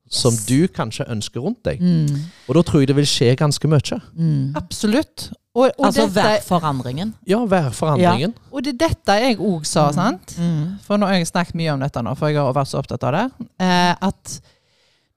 [0.10, 1.82] som du kanskje ønsker rundt deg.
[1.82, 2.20] Mm.
[2.48, 3.98] Og da tror jeg det vil skje ganske mye.
[4.14, 4.54] Mm.
[4.60, 5.30] Absolutt.
[5.58, 7.16] Og, og, Altså dette, vær forandringen.
[7.28, 8.36] Ja, vær forandringen.
[8.54, 10.36] og det er dette jeg òg sa, sant?
[10.38, 10.78] Mm.
[10.86, 13.04] For nå har jeg snakket mye om dette nå, for jeg har vært så opptatt
[13.10, 13.26] av det.
[13.66, 14.38] Eh, at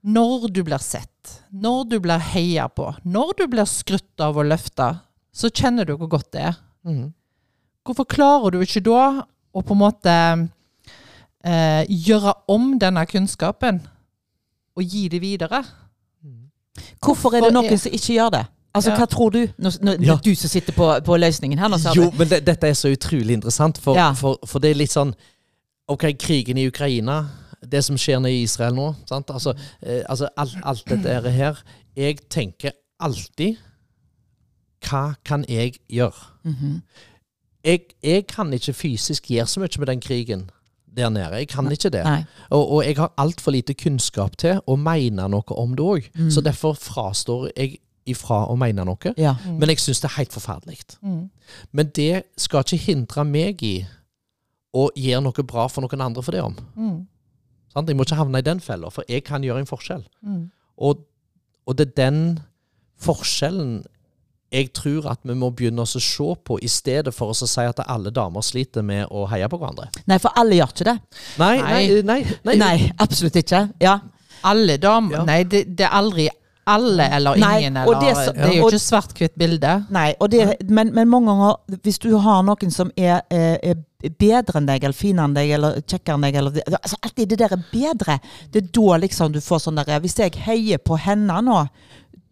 [0.03, 4.49] når du blir sett, når du blir heia på, når du blir skrytt av og
[4.51, 4.89] løfta,
[5.33, 6.57] så kjenner du hvor godt det er.
[6.85, 7.13] Mm.
[7.87, 9.05] Hvorfor klarer du ikke da
[9.53, 10.17] å på en måte
[11.45, 13.81] eh, gjøre om denne kunnskapen
[14.77, 15.63] og gi det videre?
[17.03, 18.45] Hvorfor er det noen som ikke gjør det?
[18.73, 18.97] Altså, Ja.
[18.97, 19.43] Hva tror du?
[19.59, 20.17] Nå, nå, Ja.
[20.17, 23.35] Du som sitter på, på løsningen her nå, Jo, men det, dette er så utrolig
[23.35, 24.13] interessant, for, Ja.
[24.15, 25.15] for, for det er litt sånn
[25.89, 27.29] Ok, krigen i Ukraina,
[27.71, 29.31] det som skjer nede i Israel nå, sant?
[29.31, 31.63] Altså, eh, altså alt, alt dette her
[31.97, 33.57] Jeg tenker alltid
[34.83, 36.27] Hva kan jeg gjøre?
[36.45, 36.83] Mhm.
[37.65, 40.51] Jeg, jeg kan ikke fysisk gjøre så mye med den krigen
[40.97, 41.31] der nede.
[41.39, 42.03] Jeg kan ikke det.
[42.51, 46.09] Og, og jeg har altfor lite kunnskap til å mene noe om det òg.
[46.19, 46.31] Mm.
[46.31, 49.15] Så derfor frastår jeg ifra å mene noe.
[49.17, 49.37] Ja.
[49.47, 50.81] Men jeg syns det er helt forferdelig.
[51.03, 51.31] Mm.
[51.71, 53.77] Men det skal ikke hindre meg i
[54.73, 56.59] å gjøre noe bra for noen andre for det om.
[57.73, 57.89] Sant?
[57.89, 60.05] Jeg må ikke havne i den fella, for jeg kan gjøre en forskjell.
[60.23, 60.45] Mm.
[60.85, 61.07] Og,
[61.67, 62.23] og det er den
[63.03, 63.83] forskjellen
[64.53, 67.81] jeg tror at vi må begynne å se på, i stedet for å si at
[67.87, 69.89] alle damer sliter med å heie på hverandre.
[70.11, 70.97] Nei, for alle gjør ikke det.
[71.41, 72.19] Nei, nei, nei.
[72.45, 73.63] nei, Nei, absolutt ikke.
[73.81, 73.99] Ja.
[74.45, 75.25] Alle damer Ja.
[75.25, 76.29] Nei, det, det er aldri
[76.67, 79.73] alle eller Nei, ingen, eller det det, er jo og- ikke svart-hvitt bilde.
[79.91, 83.81] Nei, og det, men, men mange ganger, hvis du har noen som er, eh, er
[84.19, 87.39] bedre enn deg, eller finere enn deg, eller kjekkere enn deg, eller altså alltid det
[87.39, 88.19] der er bedre,
[88.53, 91.67] det er da liksom du får sånn der Hvis jeg heier på henne nå,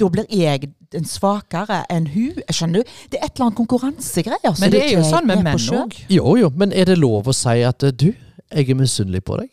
[0.01, 2.38] da blir jeg en svakere enn hun.
[2.51, 2.93] Skjønner du?
[3.12, 4.55] Det er et eller annet konkurransegreier.
[4.61, 5.97] Men det er jo sånn med menn òg.
[6.11, 8.09] Jo, jo, men er det lov å si at eh, du,
[8.51, 9.51] jeg er misunnelig på deg?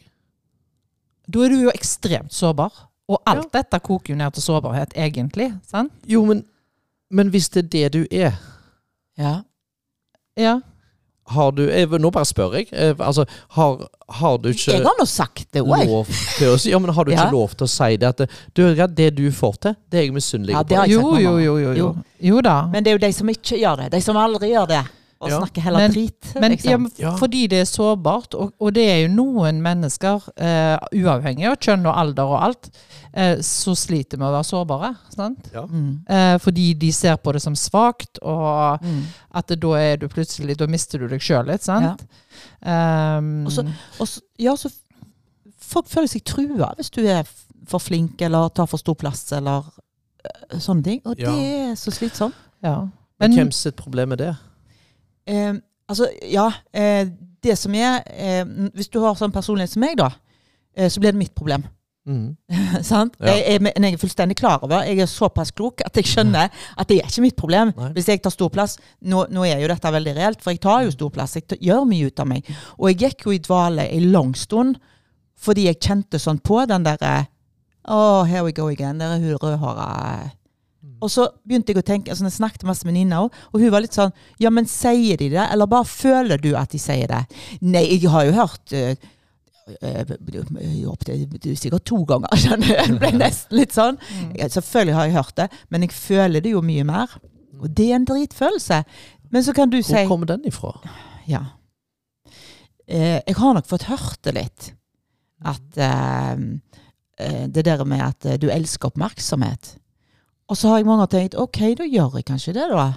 [1.28, 2.72] Da er du jo ekstremt sårbar.
[3.08, 5.54] Og alt dette koker jo ned til sårbarhet, egentlig.
[5.70, 5.91] sant?
[6.08, 6.43] Jo, men,
[7.12, 8.34] men hvis det er det du er
[9.17, 9.36] Ja.
[10.38, 10.60] Ja.
[11.28, 12.67] Har du jeg, Nå bare spør jeg.
[12.72, 16.08] eh, Altså, har, har du ikke Jeg har nå sagt det òg.
[16.70, 17.32] Ja, men har du ikke Ja.
[17.32, 20.13] lov til å si det at eh, du, det du får til, det er jeg
[20.13, 20.67] misunnelig Ja, på?
[20.70, 21.74] det har jeg Jo, jo, jo, jo, jo.
[21.78, 21.96] Jo.
[22.22, 22.67] Jo da.
[22.72, 23.91] Men det er jo de som ikke gjør det.
[23.91, 24.84] De som aldri gjør det.
[25.19, 25.39] Og Ja.
[25.39, 26.34] snakker heller Men- drit.
[26.39, 26.69] Men liksom.
[26.71, 27.15] ja, men Ja.
[27.17, 31.86] fordi det er sårbart, og, og det er jo noen mennesker, uh, uavhengig av kjønn
[31.88, 32.69] og alder og alt,
[33.17, 34.95] uh, så sliter med å være sårbare.
[35.15, 35.49] Sant?
[35.53, 35.65] Ja.
[35.65, 36.06] mm.
[36.10, 39.03] Uh, fordi de ser på det som svakt, og Mm.
[39.34, 42.06] at det, da er du plutselig Da mister du deg sjøl litt, sant?
[42.63, 44.71] Um, Og så- Og så, ja, så
[45.60, 47.23] folk føler seg trua hvis du er
[47.65, 49.63] for flink eller tar for stor plass eller
[50.53, 51.01] sånne ting.
[51.06, 51.32] Og Ja.
[51.32, 52.34] det er så slitsomt.
[52.63, 52.88] ja.
[53.19, 54.38] Men Men, hvem sitt problem er det?
[55.28, 55.54] Eh,
[55.88, 56.50] altså, ja.
[56.74, 57.08] Eh,
[57.44, 58.44] det som er eh,
[58.76, 60.12] Hvis du har sånn personlighet som meg, da,
[60.76, 61.66] eh, så blir det mitt problem.
[62.08, 62.38] Mm.
[62.88, 63.18] Sant?
[63.20, 63.34] Ja.
[63.36, 66.88] Jeg, jeg, jeg er fullstendig klar over Jeg er såpass klok at jeg skjønner at
[66.88, 67.74] det er ikke mitt problem.
[67.76, 67.92] Nei.
[67.98, 70.86] Hvis jeg tar stor plass nå, nå er jo dette veldig reelt, for jeg tar
[70.86, 71.36] jo stor plass.
[71.36, 72.54] Jeg gjør mye ut av meg.
[72.80, 74.80] Og jeg gikk jo i dvale en lang stund
[75.38, 77.28] fordi jeg kjente sånn på den derre
[77.88, 78.98] Oh, here we go again.
[79.00, 80.32] Der er hun rødhåra.
[81.02, 83.73] Og så begynte jeg å tenke, altså jeg snakket med masse venninner også, og hun
[83.73, 87.10] var litt sånn Ja, men sier de det, eller bare føler du at de sier
[87.12, 87.21] det?
[87.62, 89.12] Nei, jeg har jo hørt uh,
[89.82, 92.93] eh, det er sikkert to ganger, skjønner du.
[92.95, 94.00] Det ble nesten litt sånn.
[94.38, 97.13] Ja, selvfølgelig har jeg hørt det, men jeg føler det jo mye mer.
[97.58, 98.82] Og det er en dritfølelse.
[99.34, 100.73] Men så kan du si Hvor kommer den ifra?
[101.28, 101.43] Ja.
[102.88, 104.69] Eh, jeg har nok fått hørt det litt.
[105.45, 106.32] At eh,
[107.19, 109.76] eh, Det der med at eh, du elsker oppmerksomhet.
[110.48, 112.88] Og så har jeg mange ganger tenkt ok, da gjør jeg kanskje det, da.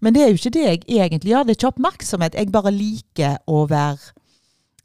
[0.00, 1.44] Men det er jo ikke det jeg egentlig gjør.
[1.44, 2.38] Det er ikke oppmerksomhet.
[2.38, 4.12] Jeg bare liker å være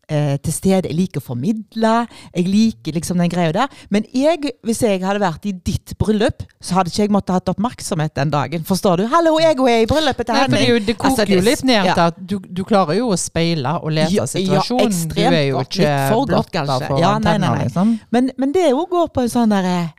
[0.10, 0.90] eh, til stede.
[0.90, 1.94] Jeg liker å formidle.
[2.32, 3.82] Jeg liker liksom den greia der.
[3.94, 7.52] Men jeg, hvis jeg hadde vært i ditt bryllup, så hadde ikke jeg måttet hatt
[7.54, 8.66] oppmerksomhet den dagen.
[8.68, 9.06] Forstår du?
[9.12, 11.66] 'Hallo, jeg er i bryllupet til Nei, for det, er jo, koker Altså, jo litt
[11.68, 11.94] ned ja.
[11.94, 15.46] til at du, du klarer jo å speile og lese Ja, ja, ekstremt du er
[15.52, 15.94] jo ikke
[16.32, 17.68] blotta for Ja, nei, nei, nei.
[17.68, 18.00] liksom.
[18.10, 19.94] Men, men det òg går på en sånn derre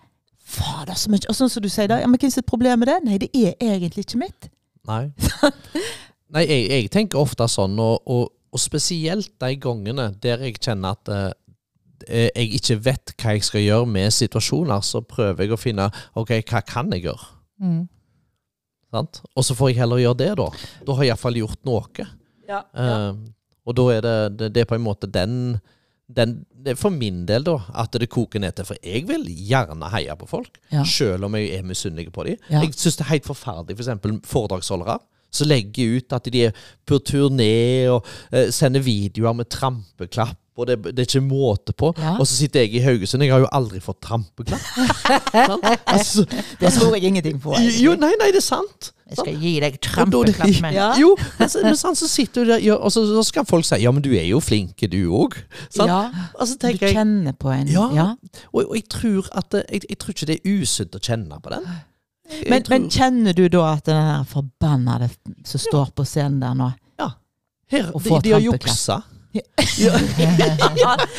[0.46, 2.92] Fader, så mye Og sånn som du sier da, ja, men hvem sitt problem er
[2.92, 2.98] det?
[3.06, 4.48] Nei, det er egentlig ikke mitt.
[4.86, 5.08] Nei.
[6.34, 10.94] Nei, jeg, jeg tenker ofte sånn, og, og, og spesielt de gangene der jeg kjenner
[10.94, 11.28] at eh,
[12.06, 15.88] eh, jeg ikke vet hva jeg skal gjøre med situasjoner, så prøver jeg å finne
[16.18, 17.30] ok, hva kan jeg gjøre?
[17.62, 17.84] Mm.
[18.94, 19.22] Sant?
[19.34, 20.50] Og så får jeg heller gjøre det, da.
[20.86, 22.06] Da har jeg iallfall gjort noe.
[22.46, 23.10] Ja, Eh,
[23.66, 25.56] og da er det, det, det er på en måte den,
[26.08, 28.64] den det er For min del, da, at det koker ned til.
[28.66, 30.84] For jeg vil gjerne heie på folk, Ja.
[30.84, 32.36] selv om jeg er misunnelig på dem.
[32.50, 32.60] Ja.
[32.60, 34.00] Jeg syns det er helt forferdelig, f.eks.
[34.02, 34.98] For foredragsholdere.
[35.36, 37.52] Som legger ut at de er på turné
[37.92, 40.34] og eh, sender videoer med trampeklapp.
[40.56, 41.90] Og det, det er ikke måte på.
[42.00, 42.14] Ja.
[42.16, 43.20] Og så sitter jeg i Haugesund.
[43.26, 44.62] Jeg har jo aldri fått trampeklapp.
[45.86, 46.24] Altså,
[46.60, 47.52] Det tror jeg ingenting på.
[47.52, 47.82] egentlig.
[47.84, 48.90] jo, nei, nei, det er sant.
[49.10, 50.74] Jeg skal gi deg trampeklapp med.
[50.74, 50.86] Ja.
[50.98, 53.64] Jo, men, så- men sant, så sitter du der, ja, og så, så skal folk
[53.68, 55.36] si ja, men du er jo flink, du òg.
[55.76, 56.08] Ja,
[56.40, 57.90] Altså, du kjenner på en Ja.
[57.94, 58.08] ja.
[58.52, 61.52] og, og jeg tror at jeg, jeg tror ikke det er usunt å kjenne på
[61.52, 61.68] den.
[62.50, 65.08] Men, men kjenner du da at den der forbannede
[65.46, 66.72] som står på scenen der nå
[67.68, 69.00] her, å de, de har juksa.
[69.36, 69.92] Ja.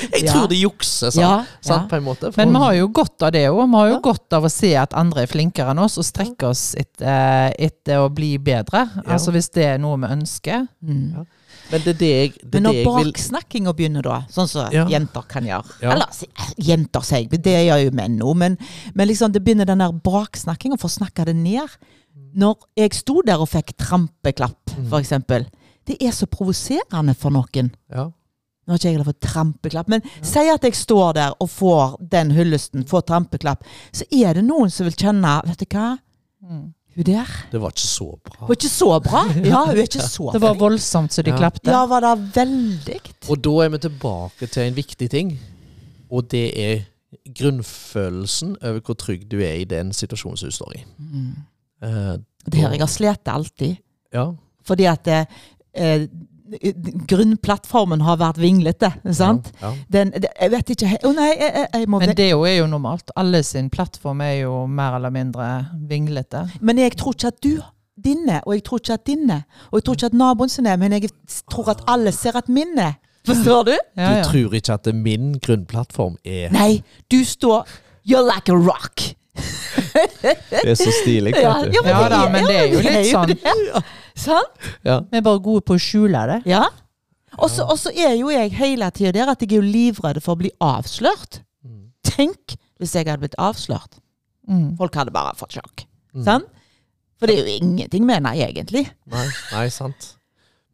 [0.10, 0.32] Jeg Ja.
[0.32, 1.22] tror de jukser, sant?
[1.22, 2.32] Ja, sant på en måte.
[2.32, 3.60] For- Men vi har jo godt av det òg.
[3.70, 4.00] Vi har jo Ja.
[4.02, 8.00] godt av å se at andre er flinkere enn oss, og strekke oss etter, etter
[8.02, 8.90] å bli bedre.
[8.96, 9.02] Ja.
[9.14, 10.68] Altså hvis det er noe vi ønsker.
[10.84, 11.28] mm.
[11.68, 11.72] Ja.
[11.72, 14.48] Men det er det jeg, det Men når det jeg vil baksnakkinga begynner da, sånn
[14.48, 14.86] som Ja.
[14.88, 15.92] jenter kan gjøre Ja.
[15.92, 16.08] Eller
[16.58, 18.58] jenter, sier jeg, det gjør jo menn nå, men,
[18.96, 21.68] men liksom det begynner den der baksnakkinga for å snakke det ned.
[22.38, 24.90] Når jeg sto der og fikk trampeklapp, Mm.
[24.90, 25.46] for eksempel.
[25.88, 27.72] Det er så provoserende for noen.
[27.90, 28.12] ja.
[28.68, 32.32] Nå har ikke jeg fått trampeklapp, men si at jeg står der og får den
[32.32, 35.98] hyllesten, får trampeklapp, så er det noen som vil kjenne Vet du hva?
[36.44, 36.74] Mm.
[36.98, 38.36] Hun der Det var ikke så bra.
[38.40, 39.22] Hun er ikke så bra.
[39.46, 40.62] Ja, hun er ikke så Det var flink.
[40.62, 41.38] voldsomt så de Ja.
[41.38, 41.70] klapte.
[41.72, 43.00] Ja, var det veldig?
[43.30, 45.40] Og da er vi tilbake til en viktig ting,
[46.12, 46.82] og det er
[47.38, 50.84] grunnfølelsen over hvor trygg du er i den situasjonen som du står i.
[50.98, 51.36] Mm.
[51.84, 53.76] Eh, Det her jeg har slitt alltid.
[54.14, 54.32] ja.
[54.68, 56.08] Fordi at eh,
[57.08, 58.92] grunnplattformen har vært vinglete.
[59.14, 59.50] sant?
[59.62, 59.72] Ja.
[59.94, 62.60] Den, det, jeg vet ikke Å nei, jeg, jeg, jeg må Men det jo er
[62.60, 63.12] jo normalt.
[63.20, 65.48] Alle sin plattform er jo mer eller mindre
[65.90, 66.46] vinglete.
[66.62, 67.58] Men jeg tror ikke at du
[67.98, 70.78] dine, og jeg tror ikke at dine, og jeg tror ikke at naboen sin er,
[70.78, 71.10] men jeg
[71.50, 72.94] tror at alle ser at min er.
[73.28, 73.74] Forstår du?
[73.98, 77.66] Ja, Du tror ikke at min grunnplattform er Nei, du står
[78.08, 79.02] You're like a rock.
[79.38, 81.34] Det er så stilig.
[81.36, 83.34] Ja, ja, men Ja da, men det er jo litt sånn.
[84.18, 84.68] Sant?
[84.86, 85.02] Ja.
[85.12, 86.42] Vi er bare gode på å skjule det.
[86.50, 86.66] Ja.
[87.38, 90.20] Og så og så er jo jeg hele tida der at jeg er jo livredd
[90.26, 91.42] for å bli avslørt.
[91.66, 91.90] Mm.
[92.08, 94.00] Tenk hvis jeg hadde blitt avslørt.
[94.50, 94.76] Mm.
[94.80, 95.86] Folk hadde bare fått sjokk.
[96.16, 96.24] Mm.
[96.26, 96.54] Sant?
[97.18, 98.86] For det er jo ingenting med henne, egentlig.
[99.10, 100.14] Nei, nei, sant.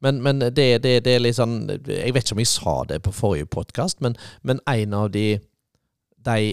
[0.04, 2.98] Men, men det, det, det er litt sånn Jeg vet ikke om jeg sa det
[3.06, 5.38] på forrige podkast, men, men en av de,
[6.28, 6.52] de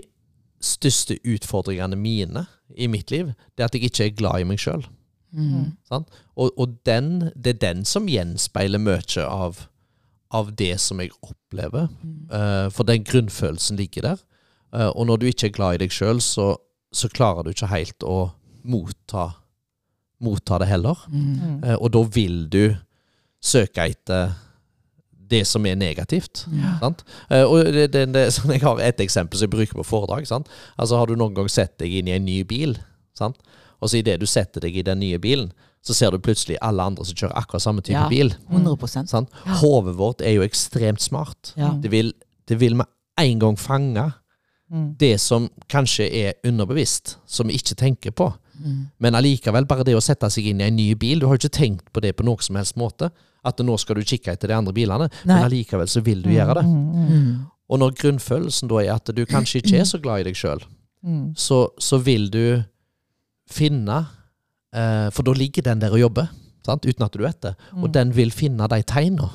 [0.63, 2.45] største utfordringene mine
[2.79, 4.85] i mitt liv, det er at jeg ikke er glad i meg sjøl.
[5.33, 5.77] Mm.
[5.91, 9.65] Og, og den, det er den som gjenspeiler mye av,
[10.35, 11.89] av det som jeg opplever.
[12.33, 14.27] Eh, for den grunnfølelsen ligger der.
[14.71, 16.53] Uh, og når du ikke er glad i deg sjøl, så,
[16.95, 18.31] så klarer du ikke helt å
[18.71, 19.25] motta,
[20.23, 21.01] motta det heller.
[21.11, 21.65] Mm.
[21.65, 22.63] Uh, og da vil du
[23.43, 24.37] søke etter
[25.31, 26.45] det som er negativt.
[26.81, 27.05] Sant?
[27.31, 30.27] Eh, og det, det, det, sånn, Jeg har et eksempel som jeg bruker på foredrag.
[30.29, 30.51] Sant?
[30.77, 32.77] Altså Har du noen gang sett deg inn i en ny bil,
[33.17, 33.39] sant?
[33.81, 36.83] Og så idet du setter deg i den nye bilen, så ser du plutselig alle
[36.83, 38.09] andre som kjører akkurat samme type Ja.
[38.09, 38.35] bil.
[38.51, 39.31] 100 Sant?
[39.63, 41.55] Hodet vårt er jo ekstremt smart.
[41.57, 41.71] Ja.
[41.81, 42.13] Det vil,
[42.47, 42.87] det vil med
[43.19, 44.13] en gang fange
[44.73, 44.95] Mm.
[44.99, 48.33] det som kanskje er underbevisst, som vi ikke tenker på.
[48.65, 48.87] Mm.
[49.01, 51.49] Men allikevel, bare det å sette seg inn i en ny bil Du har jo
[51.49, 53.11] ikke tenkt på det på noen som helst måte.
[53.45, 55.35] At nå skal du kikke etter de andre bilene, Nei.
[55.35, 56.65] men allikevel så vil du gjøre det.
[56.65, 57.47] Mm.
[57.71, 60.61] Og når grunnfølelsen da er at du kanskje ikke er så glad i deg sjøl,
[61.03, 61.35] Mm.
[61.35, 62.63] så, så vil du
[63.51, 63.99] finne
[64.75, 66.31] eh, For da ligger den der og jobber,
[66.67, 66.87] sant?
[66.87, 67.55] uten at du vet det.
[67.77, 69.31] Og den vil finne de tegna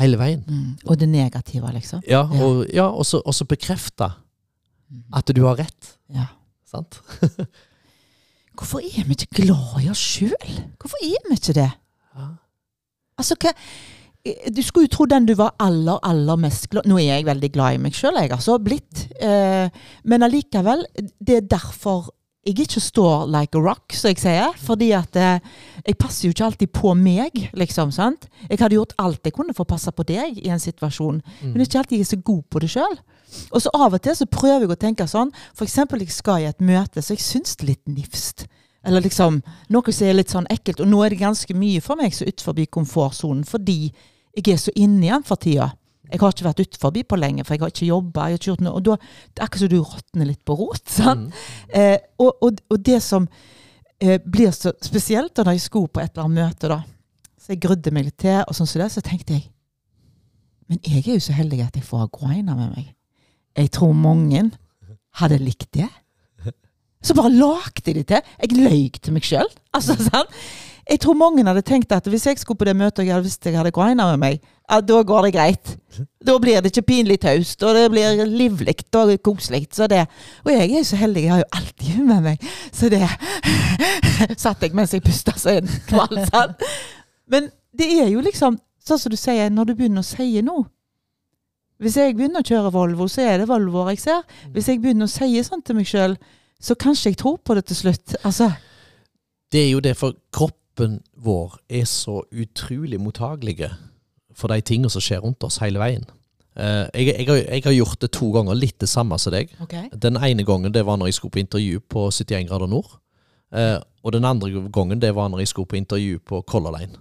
[0.00, 0.42] hele veien.
[0.46, 0.76] Mm.
[0.86, 2.02] Og det negative, liksom.
[2.08, 4.10] Ja, og, ja, og, så, og så bekrefte
[5.16, 5.96] at du har rett.
[6.12, 6.28] Ja.
[6.68, 7.00] Sant?
[8.56, 10.56] Hvorfor er vi ikke glad i oss sjøl?
[10.80, 11.70] Hvorfor er vi ikke det?
[12.16, 12.28] Ja.
[13.20, 13.52] Altså, hva
[14.50, 17.50] Du skulle jo tro den du var aller, aller mest glad Nå er jeg veldig
[17.54, 18.56] glad i meg sjøl, jeg, altså.
[18.62, 19.06] Blitt.
[19.22, 19.68] Eh,
[20.04, 20.86] men allikevel,
[21.20, 22.10] det er derfor
[22.46, 24.54] jeg ikke står like a rock, som jeg sier.
[24.62, 25.40] Fordi at eh,
[25.82, 27.92] jeg passer jo ikke alltid på meg, liksom.
[27.94, 28.28] sant?
[28.48, 31.64] Jeg hadde gjort alt jeg kunne for å passe på deg i en situasjon, men
[31.64, 32.98] ikke alltid jeg er så god på det sjøl.
[33.50, 36.44] Og så av og til så prøver jeg å tenke sånn, for eksempel jeg skal
[36.44, 38.46] i et møte, så jeg syns det er litt nifst.
[38.86, 39.40] Eller liksom
[39.74, 40.80] noe som er litt sånn ekkelt.
[40.84, 43.90] Og nå er det ganske mye for meg som er utenfor komfortsonen, fordi
[44.36, 45.72] jeg er så inne den for tida.
[46.06, 48.26] Jeg har ikke vært utenfor på lenge, for jeg har ikke jobba.
[48.70, 48.96] Og da,
[49.34, 50.84] det er akkurat som du råtner litt på rot.
[50.98, 51.34] sant?
[51.68, 53.26] Eh, og, og, og det som
[53.98, 56.80] eh, blir så spesielt da når jeg skulle på et eller annet møte, da,
[57.40, 59.50] så jeg grudde meg litt til, og sånn som det, så tenkte jeg
[60.66, 62.88] Men jeg er jo så heldig at jeg får ha Guaina med meg.
[63.54, 64.48] Jeg tror mange
[65.20, 65.86] hadde likt det.
[67.06, 68.32] Så bare lagde de det til.
[68.42, 69.50] Jeg løy til meg sjøl.
[69.76, 70.32] Altså, sant?
[70.86, 73.26] Jeg tror mange hadde tenkt at hvis jeg skulle på det møtet og jeg hadde
[73.26, 74.36] visst jeg hadde Guaina med meg,
[74.70, 75.72] at da går det greit.
[76.22, 79.66] Da blir det ikke pinlig taust, og det blir livlig og koselig.
[79.74, 80.04] Så det.
[80.44, 82.46] Og jeg er jo så heldig, jeg har jo alltid hun med meg.
[82.72, 83.02] Så det
[84.44, 85.56] satt jeg mens jeg pusta så
[85.88, 86.22] kveld.
[86.30, 86.62] sant?
[87.26, 90.68] Men det er jo liksom sånn som du sier, når du begynner å si noe
[91.82, 94.22] Hvis jeg begynner å kjøre Volvo, så er det Volvoer jeg ser.
[94.54, 96.14] Hvis jeg begynner å si sånn til meg sjøl,
[96.62, 98.14] så kanskje jeg tror på det til slutt.
[98.22, 98.52] Altså,
[99.52, 100.14] Det er jo det, for
[100.76, 103.70] kroppen vår er så utrolig mottagelige
[104.34, 106.04] for de tingene som skjer rundt oss hele veien.
[106.56, 109.48] Uh, jeg, jeg, har, jeg har gjort det to ganger, litt det samme som deg.
[109.92, 112.98] Den ene gangen det var når jeg skulle på intervju på 71 grader nord.
[113.52, 117.00] Uh, og den andre gangen det var når jeg skulle på intervju på Color Line.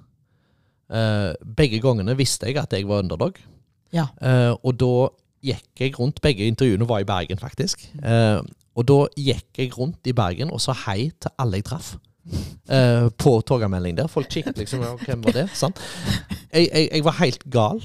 [0.87, 3.39] Uh, begge gangene visste jeg at jeg var underdog.
[3.93, 4.07] Ja.
[4.63, 5.07] Og da
[5.45, 7.85] gikk jeg rundt Begge intervjuene var i Bergen, faktisk.
[8.75, 11.93] Og da gikk jeg rundt i Bergen og sa hei til alle jeg traff.
[12.67, 14.07] Eh, på Torgallmelding der.
[14.09, 15.43] Folk kikket liksom Hvem var det?
[15.53, 15.77] Sant?
[16.49, 17.83] Jeg, jeg, jeg var helt gal.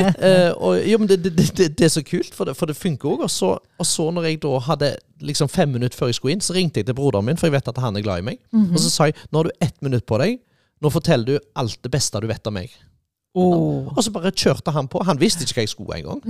[0.00, 2.76] Eh, og, jo, men det, det, det, det er så kult, for det, for det
[2.78, 3.26] funker òg.
[3.26, 6.44] Og, så- og så når jeg da hadde liksom fem minutter før jeg skulle inn,
[6.44, 8.40] så ringte jeg til broderen min, for jeg vet at han er glad i meg.
[8.72, 10.40] Og så sa jeg nå har du ett minutt på deg.
[10.82, 12.72] Nå forteller du alt det beste du vet om meg.
[13.34, 13.88] Oh.
[13.96, 15.00] Og så bare kjørte han på.
[15.04, 16.20] Han visste ikke hva jeg skulle engang.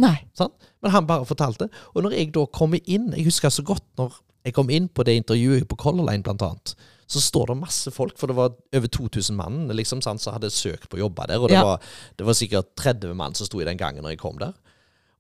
[0.83, 1.69] Men han bare fortalte.
[1.95, 5.05] Og når jeg da kommer inn Jeg husker så godt når jeg kom inn på
[5.07, 6.75] det intervjuet på Color Line, blant annet.
[7.09, 10.51] Så står det masse folk, for det var over 2000 mann liksom, sant, som hadde
[10.53, 11.41] søkt på å jobbe der.
[11.41, 11.65] Og det, Ja.
[11.65, 11.81] var,
[12.17, 14.53] det var sikkert 30 mann som sto i den gangen når jeg kom der.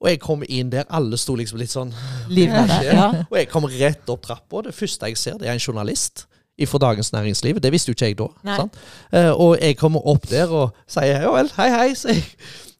[0.00, 1.92] Og jeg kom inn der, alle sto liksom litt sånn
[2.28, 2.72] Livredd.
[2.88, 3.08] Ja.
[3.30, 6.26] Og jeg kom rett opp trappa, og det første jeg ser, det er en journalist
[6.68, 7.60] fra Dagens Næringsliv.
[7.60, 8.66] Det visste jo ikke jeg da.
[9.12, 11.88] Eh, og jeg kommer opp der og sier ja vel, hei, hei.
[11.98, 12.28] sier jeg.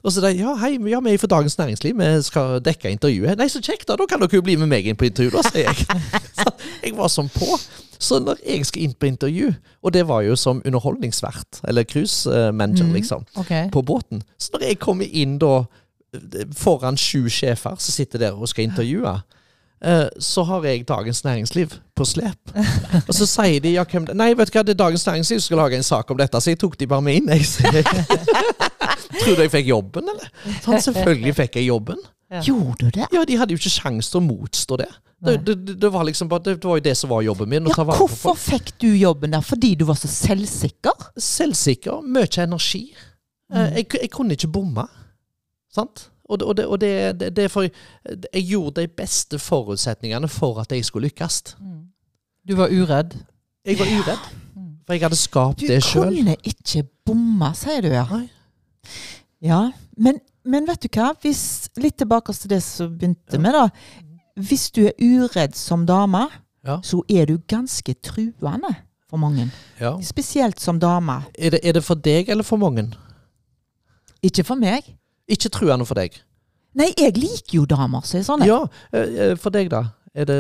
[0.05, 3.39] Og så de ja, hei, ja, vi er fra Dagens Næringsliv, vi skal dekke intervjuet.
[3.41, 3.97] Nei, så kjekt, da.
[3.97, 5.87] Da kan dere jo bli med meg inn på intervju, da, sier jeg.
[6.43, 6.51] Så
[6.85, 7.49] jeg var sånn på.
[8.05, 12.29] Så når jeg skal inn på intervju, og det var jo som underholdningsvert, eller cruise
[12.29, 12.93] eh, manager, Mhm.
[12.99, 13.71] liksom, okay.
[13.73, 14.21] på båten.
[14.37, 15.63] Så når jeg kommer inn da
[16.55, 19.15] foran sju sjefer som sitter der og skal intervjue,
[19.85, 22.53] eh, så har jeg Dagens Næringsliv på slep.
[23.09, 25.41] Og så sier de ja, hvem det Nei, vet du hva, det er Dagens Næringsliv
[25.41, 27.33] som skal lage en sak om dette, så jeg tok de bare med inn.
[27.33, 27.85] Jeg.
[29.25, 30.29] Tror du jeg fikk jobben, eller?
[30.61, 32.03] Sånn, selvfølgelig fikk jeg jobben.
[32.45, 33.09] Gjorde du det?
[33.15, 34.91] Ja, de hadde jo ikke sjans til å motstå det.
[35.25, 37.69] Det, det, det, var liksom bare, det, var jo det som var jobben min.
[37.71, 38.43] Ja, ta vare på hvorfor folk.
[38.45, 39.45] fikk du jobben der?
[39.45, 41.07] Fordi du var så selvsikker?
[41.17, 42.83] Selvsikker, mye energi.
[43.53, 43.63] Mm.
[43.79, 44.85] Jeg, jeg kunne ikke bomme.
[45.73, 46.11] Sant?
[46.25, 50.61] Og, og, det, og det, det, det er for Jeg gjorde de beste forutsetningene for
[50.63, 51.57] at jeg skulle lykkes.
[52.49, 53.17] Du var uredd.
[53.65, 54.31] Jeg var uredd.
[54.85, 56.11] For jeg hadde skapt Du det sjøl.
[56.13, 58.05] kunne ikke bomme, sier du, ja.
[58.11, 58.27] Nei.
[59.45, 59.61] Ja,
[60.01, 61.11] men, men vet du hva?
[61.21, 63.69] Hvis, litt tilbake til det som begynte med, da.
[64.41, 66.27] Hvis du er uredd som dame,
[66.65, 66.79] Ja.
[66.83, 68.71] så er du ganske truende
[69.11, 69.51] for mange.
[69.81, 69.99] Ja.
[70.03, 71.19] Spesielt som dame.
[71.37, 72.87] Er, det, er det for deg eller for mange?
[74.25, 74.89] Ikke for meg.
[75.29, 76.17] Ikke truende for deg.
[76.75, 78.49] Nei, jeg liker jo damer som er sånne.
[78.49, 78.63] Ja,
[78.97, 79.85] eh, eh, for deg, da?
[80.15, 80.37] Er det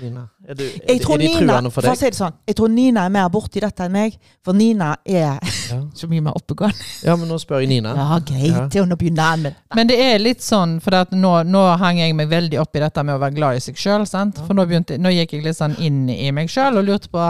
[0.00, 0.22] Nina?
[0.48, 2.70] Er, du, er, er de Nina, truende for for å si det sånn, jeg tror
[2.72, 4.14] Nina er mer borti dette enn meg.
[4.40, 5.36] For Nina er
[5.68, 5.80] Ja.
[5.98, 6.86] så mye mer oppegående.
[7.04, 7.92] ja, men nå spør jeg Nina.
[7.98, 8.72] Ja, greit.
[8.78, 8.86] Ja.
[8.88, 12.16] Nå begynner jeg med Men det er litt sånn, for at nå, nå hang jeg
[12.16, 14.06] meg veldig opp i dette med å være glad i seg sjøl.
[14.08, 17.28] For nå, begynte, nå gikk jeg litt sånn inn i meg sjøl og lurte på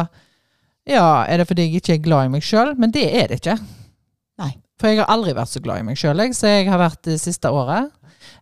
[0.87, 2.77] Ja, er det fordi jeg ikke er glad i meg sjøl?
[2.79, 3.59] Men det er det ikke.
[4.39, 4.53] Nei.
[4.79, 7.19] For jeg har aldri vært så glad i meg sjøl, så jeg har vært det
[7.23, 7.91] siste året.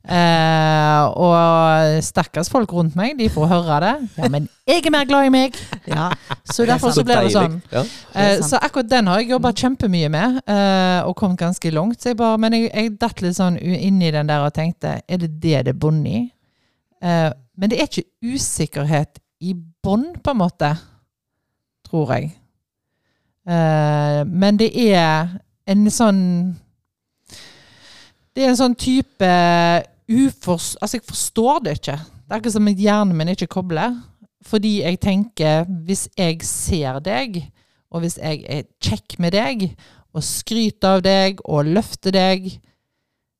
[0.00, 3.92] Eh, og stakkars folk rundt meg, de får høre det.
[4.16, 5.58] Ja, men jeg er mer glad i meg!
[5.86, 6.08] Ja.
[6.48, 7.58] Så derfor så ble det sånn.
[7.72, 7.82] Ja.
[8.16, 12.00] Eh, så akkurat den har jeg jobba kjempemye med, eh, og kommet ganske langt.
[12.00, 14.96] Så jeg bare, men jeg, jeg datt litt sånn inn i den der og tenkte
[15.04, 16.22] er det det det bunner i?
[17.04, 17.28] Eh,
[17.60, 19.52] men det er ikke usikkerhet i
[19.84, 20.72] bånn, på en måte,
[21.88, 22.32] tror jeg.
[23.48, 25.36] Eh, men det er
[25.70, 26.24] en sånn
[28.40, 29.30] Det er en sånn type
[30.08, 30.72] ufors...
[30.80, 31.98] Altså, jeg forstår det ikke.
[32.00, 33.98] Det er akkurat som hjernen min ikke kobler.
[34.48, 37.36] Fordi jeg tenker, hvis jeg ser deg,
[37.92, 39.66] og hvis jeg er kjekk med deg,
[40.16, 42.48] og skryter av deg, og løfter deg,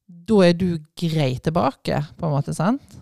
[0.04, 0.68] da er du
[1.00, 3.00] grei tilbake, på en måte, sant?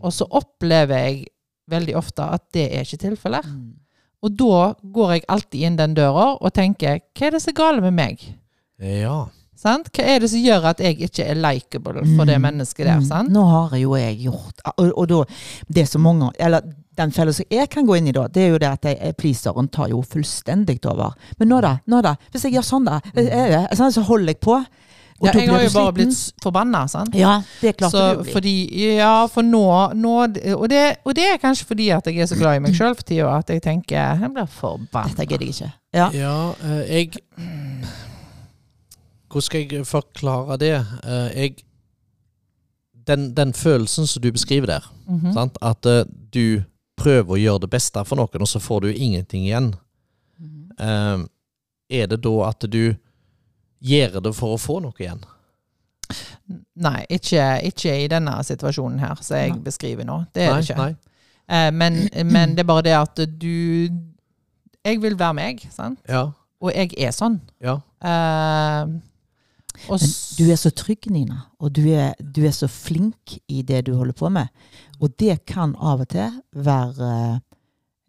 [0.00, 1.22] Og så opplever jeg
[1.68, 3.44] veldig ofte at det er ikke tilfellet.
[3.44, 3.74] Mm.
[4.24, 4.60] Og da
[4.96, 8.00] går jeg alltid inn den døra og tenker, hva er det som er gale med
[8.00, 8.30] meg?
[9.04, 9.26] ja.
[9.56, 9.88] Sant?
[9.96, 12.42] Hva er det som gjør at jeg ikke er likeable for det Mm.
[12.44, 12.98] mennesket der?
[13.00, 13.06] Mm.
[13.08, 13.30] Sant?
[13.32, 15.22] Nå har jo jeg gjort Og, og da,
[15.72, 16.60] det som mange Eller
[16.96, 19.16] den fella som jeg kan gå inn i da, det er jo det at jeg,
[19.20, 21.12] pleaseren tar jo fullstendig over.
[21.38, 22.14] Men nå da, nå da.
[22.32, 24.56] Hvis jeg gjør sånn, da, er det, sånn, så holder jeg på.
[25.20, 27.14] Og Ja, jeg har jo bare blitt forbanna, sant?
[27.16, 28.32] Ja, det klarte Så det blir.
[28.32, 28.54] fordi,
[28.96, 29.62] ja, for nå,
[29.96, 30.14] nå
[30.56, 32.94] og, det, og det er kanskje fordi at jeg er så glad i meg sjøl
[32.96, 35.12] for tida at jeg tenker jeg blir forbanna.
[35.12, 35.72] Dette gidder jeg ikke.
[35.96, 36.08] Ja.
[36.16, 37.12] Ja, eh, jeg
[39.36, 40.74] Hvordan skal jeg forklare det?
[41.04, 41.56] Eh, Jeg
[43.06, 45.32] den, den følelsen som du beskriver der, Mhm.
[45.32, 45.58] sant?
[45.62, 46.62] at eh, du
[46.96, 49.74] prøver å gjøre det beste for noen, og så får du ingenting igjen.
[50.80, 51.18] Eh,
[51.90, 52.94] er det da at du
[53.82, 55.20] gjør det for å få noe igjen?
[56.76, 59.58] Nei, ikke, ikke i denne situasjonen her som jeg Nei.
[59.58, 60.26] beskriver nå.
[60.32, 60.76] Det er nei, det ikke.
[61.48, 61.70] Nei.
[61.70, 63.88] Men, men det er bare det at du
[64.84, 65.98] Jeg vil være meg, sant?
[66.08, 66.30] Ja.
[66.60, 67.40] Og jeg er sånn.
[67.60, 67.78] Ja.
[69.88, 73.62] Og Men du er så trygg, Nina, og du er, du er så flink i
[73.66, 74.48] det du holder på med.
[75.00, 77.10] Og det kan av og til være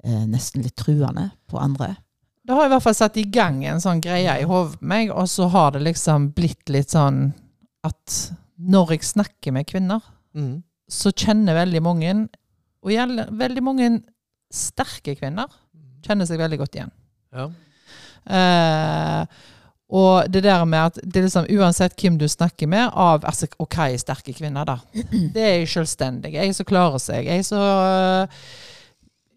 [0.04, 1.96] eh, nesten litt truende på andre.
[2.48, 5.12] Det har i hvert fall satt i gang en sånn greie i hodet på meg,
[5.12, 7.32] og så har det liksom blitt litt sånn
[7.88, 8.18] at
[8.58, 10.04] når jeg snakker med kvinner,
[10.36, 10.56] mm.
[10.90, 12.14] så kjenner veldig mange,
[12.84, 13.90] og gjelder, veldig mange
[14.54, 15.52] sterke kvinner,
[16.08, 16.94] kjenner seg veldig godt igjen.
[17.36, 17.50] ja.
[18.28, 19.44] Eh,
[19.88, 23.48] og det der med at det er liksom uansett hvem du snakker med, av altså,
[23.48, 24.80] er sterke kvinner, da?
[25.34, 26.34] Det er jeg selvstendig.
[26.36, 27.30] Jeg som klarer seg.
[27.30, 27.64] Jeg som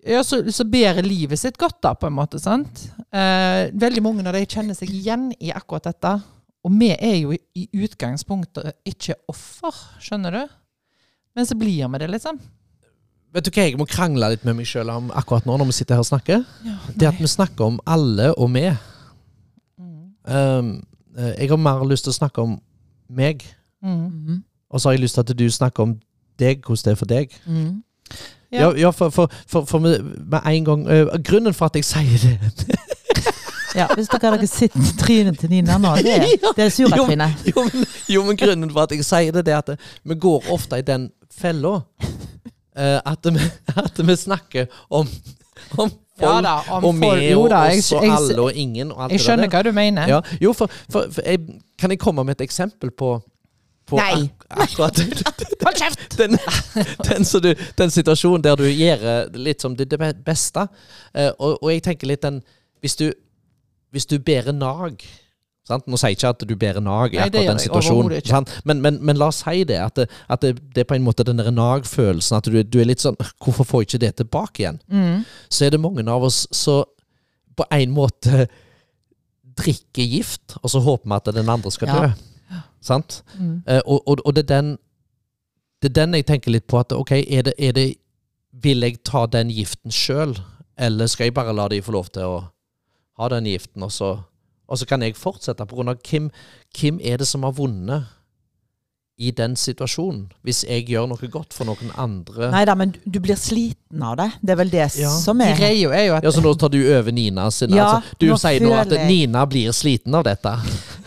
[0.07, 2.41] ja, så, så bærer livet sitt godt, da, på en måte.
[2.41, 2.87] sant?
[3.13, 6.15] Eh, veldig mange av de kjenner seg igjen i akkurat dette.
[6.65, 10.57] Og vi er jo i, i utgangspunktet ikke offer, skjønner du?
[11.37, 12.41] Men så blir vi det, liksom.
[13.31, 15.77] Vet du hva jeg må krangle litt med meg sjøl om akkurat nå, når vi
[15.77, 16.41] sitter her og snakker?
[16.67, 18.67] Ja, Det at vi snakker om alle og vi.
[20.31, 20.83] Um,
[21.19, 22.61] eh, jeg har mer lyst til å snakke om
[23.11, 23.43] meg,
[23.83, 23.91] Mm.
[24.11, 24.43] Mhm.
[24.71, 25.95] og så har jeg lyst til at du snakker om
[26.39, 27.31] deg, hvordan det er for deg.
[27.47, 27.83] Mm.
[28.53, 31.85] Ja, ja for, for, for, for med, med en gang uh, Grunnen for at jeg
[31.85, 32.77] sier det
[33.79, 37.45] Ja, hvis dere hadde sett trynet til Nina nå, det, er- det er suratrynet.
[37.47, 39.71] jo, men, jo, men grunnen for at jeg sier det, det er at
[40.05, 43.27] vi går ofte i den fella uh, at,
[43.85, 45.07] at vi snakker om,
[45.79, 45.91] om
[46.21, 48.53] folk Ja da, om og folk- vi jo og da, jeg- oss og alle og
[48.65, 50.09] ingen og Jeg skjønner hva du mener.
[50.09, 51.41] Ja, jo, for, for, for jeg,
[51.79, 53.15] Kan jeg komme med et eksempel på,
[53.87, 54.29] på Nei.
[54.79, 56.17] Hold kjeft!
[56.21, 56.37] den,
[57.09, 60.67] den, du, den situasjonen der du gjør litt som det, det beste.
[61.15, 62.43] Eh, og, og jeg tenker litt den
[62.81, 63.11] Hvis du,
[63.93, 65.03] hvis du bærer nag
[65.71, 65.87] sant?
[65.89, 68.49] Nå sier jeg ikke at du bærer nag i akkurat den situasjonen.
[68.69, 69.79] Men, men, men la oss si det.
[69.81, 72.41] At det, at det, det er på en måte den nag-følelsen.
[72.41, 74.81] At du, du er litt sånn Hvorfor får jeg ikke det tilbake igjen?
[74.91, 75.23] Mm.
[75.49, 76.85] Så er det mange av oss som
[77.59, 78.47] på en måte
[79.61, 82.11] drikker gift, og så håper vi at den andre skal dø.
[82.51, 82.61] Ja.
[82.81, 83.21] Sant?
[83.37, 83.63] Mm.
[83.67, 84.79] Eh, og, og, og det er den
[85.83, 87.95] Det er den jeg tenker litt på at ok, er det, er det
[88.53, 90.35] Vil jeg ta den giften sjøl,
[90.77, 92.41] eller skal jeg bare la de få lov til å
[93.21, 94.11] ha den giften, og så,
[94.71, 95.67] og så kan jeg fortsette?
[95.67, 96.31] På grunn av hvem,
[96.79, 98.05] hvem er det som har vunnet
[99.21, 102.49] i den situasjonen, hvis jeg gjør noe godt for noen andre?
[102.55, 104.31] Nei da, men du- blir sliten av det.
[104.41, 105.11] Det er vel det Ja.
[105.11, 107.97] som er Greia er jo at Ja, Så nå tar du over Nina sin Ja,
[108.01, 110.57] altså, Du nå sier nå at jeg- Nina blir sliten av dette.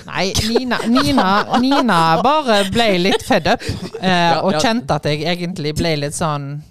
[0.05, 3.61] Nei, Nina, Nina, Nina bare ble litt fed up,
[4.01, 4.59] eh, og ja.
[4.59, 6.61] kjente at jeg egentlig ble litt sånn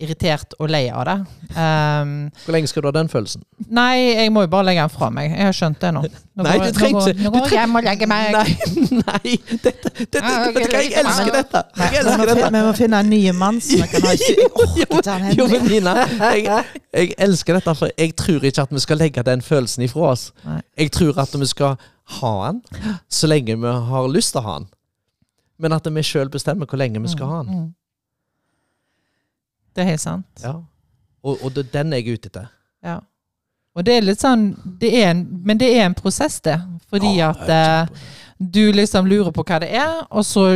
[0.00, 1.14] irritert og lei av det.
[1.54, 2.12] Um,
[2.44, 3.42] Hvor lenge skal du ha den følelsen?
[3.70, 5.30] nei, jeg må jo bare legge den fra meg.
[5.36, 6.00] Jeg har skjønt det nå.
[6.40, 8.06] Nå Nei, går- du trenger nå går- ikke- Nå du går jeg hjem og legger
[8.08, 8.32] meg.
[8.32, 8.56] Nei,
[9.04, 11.62] nei dette, dette, du hva, Jeg er elsker dette!
[11.76, 12.50] Jeg Vi elsker må, dette.
[12.56, 15.46] vi må finne en ny mann som vi kan ha i Jeg orker ikke Jo,
[15.52, 15.94] men Nina,
[16.32, 20.10] jeg, jeg elsker dette, for jeg tror ikke at vi skal legge den følelsen ifra
[20.14, 20.30] oss.
[20.78, 21.76] Jeg tror at vi skal
[22.20, 22.62] ha den
[23.08, 24.68] så lenge vi har lyst til å ha den.
[25.60, 27.74] Men at vi sjøl bestemmer hvor lenge vi skal ha den.
[29.70, 29.74] Mm.
[29.74, 30.26] Det er helt sant.
[30.42, 30.56] Ja.
[31.22, 32.48] Og, og det er jeg ute etter.
[32.82, 32.98] Ja.
[33.76, 34.48] Og det er litt sånn
[34.80, 36.58] det er en, Men det er en prosess, det.
[36.90, 38.08] Fordi Ja, at eh,
[38.40, 40.48] du liksom lurer på hva det er, og så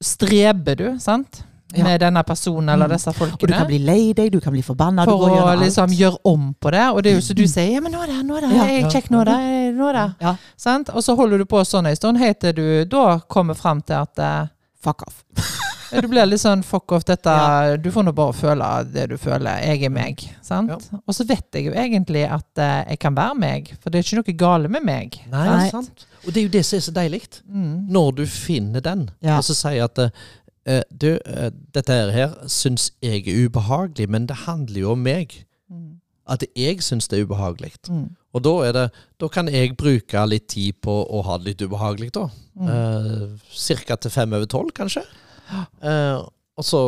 [0.00, 1.42] streber du, sant?
[1.74, 1.84] Ja.
[1.84, 3.36] Med denne personen eller disse folkene.
[3.42, 5.04] Og du kan bli lei deg, du kan bli forbanna.
[5.04, 6.84] for å gjøre liksom gjøre om på det.
[6.94, 8.52] Og det er jo som du sier, ja, men nå er det, nå er det,
[8.56, 8.64] Ja.
[8.72, 10.94] jeg kjekk nå, er det, nå er det.
[10.94, 14.00] Og så holder du på sånn en stund, helt til du da kommer fram til
[14.00, 14.46] at eh,
[14.84, 15.24] Fuck off.
[16.02, 17.76] du blir litt sånn fuck off, dette Ja.
[17.80, 19.62] Du får nå bare føle det du føler.
[19.64, 20.22] Jeg er meg.
[20.44, 20.70] Sant?
[20.70, 21.00] Ja.
[21.06, 24.06] Og så vet jeg jo egentlig at eh, jeg kan være meg, for det er
[24.06, 25.18] ikke noe gale med meg.
[25.32, 25.70] Nei, Nei.
[25.72, 26.04] sant.
[26.26, 27.22] Og det er jo det som er så deilig.
[27.48, 27.72] Mm.
[27.94, 29.38] Når du finner den, Ja.
[29.38, 34.26] og så sier at uh, du, uh, dette her, her syns jeg er ubehagelig, men
[34.28, 35.44] det handler jo om meg.
[35.70, 35.98] Mm.
[36.28, 37.72] At jeg syns det er ubehagelig.
[37.88, 38.10] Mm.
[38.38, 38.84] Og da, er det,
[39.20, 42.24] da kan jeg bruke litt tid på å ha det litt ubehagelig, da.
[42.58, 42.70] Mm.
[42.74, 43.26] Eh,
[43.58, 45.02] Cirka til fem over tolv, kanskje.
[45.82, 46.16] Eh,
[46.58, 46.82] og så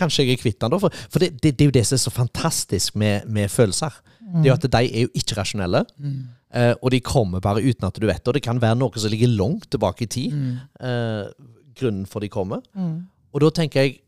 [0.00, 0.78] kanskje jeg er kvitt den, da.
[0.82, 3.96] For, for det, det, det er jo det som er så fantastisk med, med følelser.
[4.30, 5.80] Det er jo at de er jo ikke rasjonelle.
[5.98, 6.18] Mm.
[6.54, 8.28] eh, og de kommer bare uten at du vet det.
[8.30, 10.36] Og det kan være noe som ligger langt tilbake i tid.
[10.36, 10.60] Mm.
[10.86, 11.48] eh,
[11.80, 12.62] grunnen for de kommer.
[12.78, 12.94] Mm.
[13.34, 13.98] Og da tenker jeg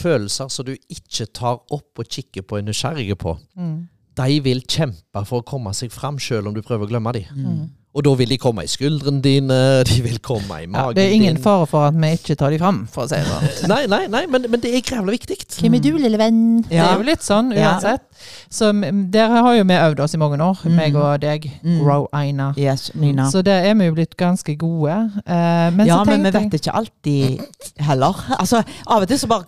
[0.00, 3.88] følelser som du ikke tar opp og kikker på og er nysgjerrig på, Mm.
[4.16, 7.24] De vil kjempe for å komme seg fram, selv om du prøver å glemme dem.
[7.36, 7.68] Mm.
[7.90, 11.08] Og da vil de komme i skuldrene dine, de vil komme i Ja, magen det
[11.08, 11.42] er ingen din.
[11.42, 13.66] fare for at vi ikke tar de fram, for å si det sånn.
[13.72, 15.38] Nei, nei, nei, men, men det er grævlig viktig.
[15.58, 16.62] Hvem er du, lille venn?
[16.68, 17.72] Det er jo litt sånn Ja.
[17.72, 18.04] uansett.
[18.48, 20.76] Så mm, der har jo vi øvd oss i mange år, Mm.
[20.78, 21.80] meg og deg, Mm.
[21.82, 22.52] Grow Aina.
[22.56, 23.26] Yes, Nina.
[23.30, 25.10] Så der er vi jo blitt ganske gode.
[25.26, 27.40] Uh, men ja, så men vi vet ikke alltid
[27.82, 28.14] heller.
[28.38, 29.44] Altså, av og til så bare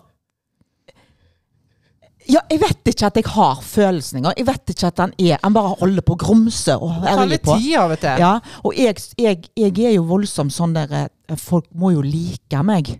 [2.31, 4.23] Ja, jeg vet ikke at jeg har følelsen.
[4.37, 7.57] Jeg vet ikke at han er Han bare holder på å grumse og herje på.
[7.59, 8.03] tid av og.
[8.23, 12.63] Ja, og jeg, jeg, jeg er jo voldsom sånn der eh, Folk må jo like
[12.63, 12.95] meg.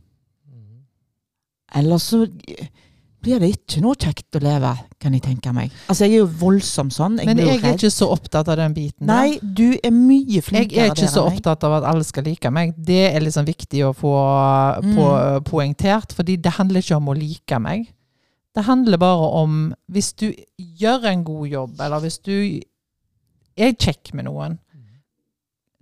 [1.74, 2.26] Ellers så
[3.24, 5.71] blir det ikke noe kjekt å leve, kan jeg tenke meg.
[5.88, 7.15] Altså, jeg er jo voldsom sånn.
[7.21, 9.07] Jeg Men jeg er ikke så opptatt av den biten.
[9.07, 9.38] der.
[9.41, 12.76] Du er mye flinkere Jeg er ikke så opptatt av at alle skal like meg.
[12.76, 14.13] Det er liksom viktig å få
[14.84, 15.07] på,
[15.47, 17.88] poengtert, fordi det handler ikke om å like meg.
[18.53, 19.53] Det handler bare om
[19.89, 20.27] hvis du
[20.57, 22.33] gjør en god jobb, eller hvis du
[23.57, 24.59] er kjekk med noen,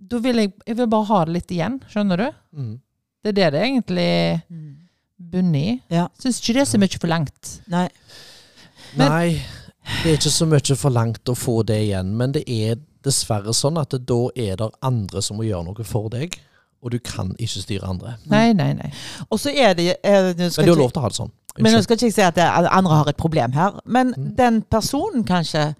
[0.02, 2.28] da vil jeg, jeg vil bare ha det litt igjen, skjønner du?
[2.58, 2.72] Mm.
[3.22, 4.70] Det er det det egentlig Mm.
[5.32, 5.82] bunner i.
[5.94, 6.08] Ja.
[6.18, 7.60] Syns ikke det er så mye for langt.
[7.70, 7.88] Nei.
[8.96, 9.28] Men- Nei,
[10.02, 13.54] det er ikke så mye for langt å få det igjen, men det er dessverre
[13.54, 16.34] sånn at det, da er det andre som må gjøre noe for deg,
[16.82, 18.16] og du kan ikke styre andre.
[18.26, 18.92] Nei, nei, nei.
[19.30, 21.16] Og så er det er det skal Men du har lov til å ha det
[21.20, 21.32] sånn.
[21.58, 23.80] Men nå skal ikke jeg si at det, andre har et problem her.
[23.84, 24.36] Men Mm.
[24.36, 25.74] den personen kanskje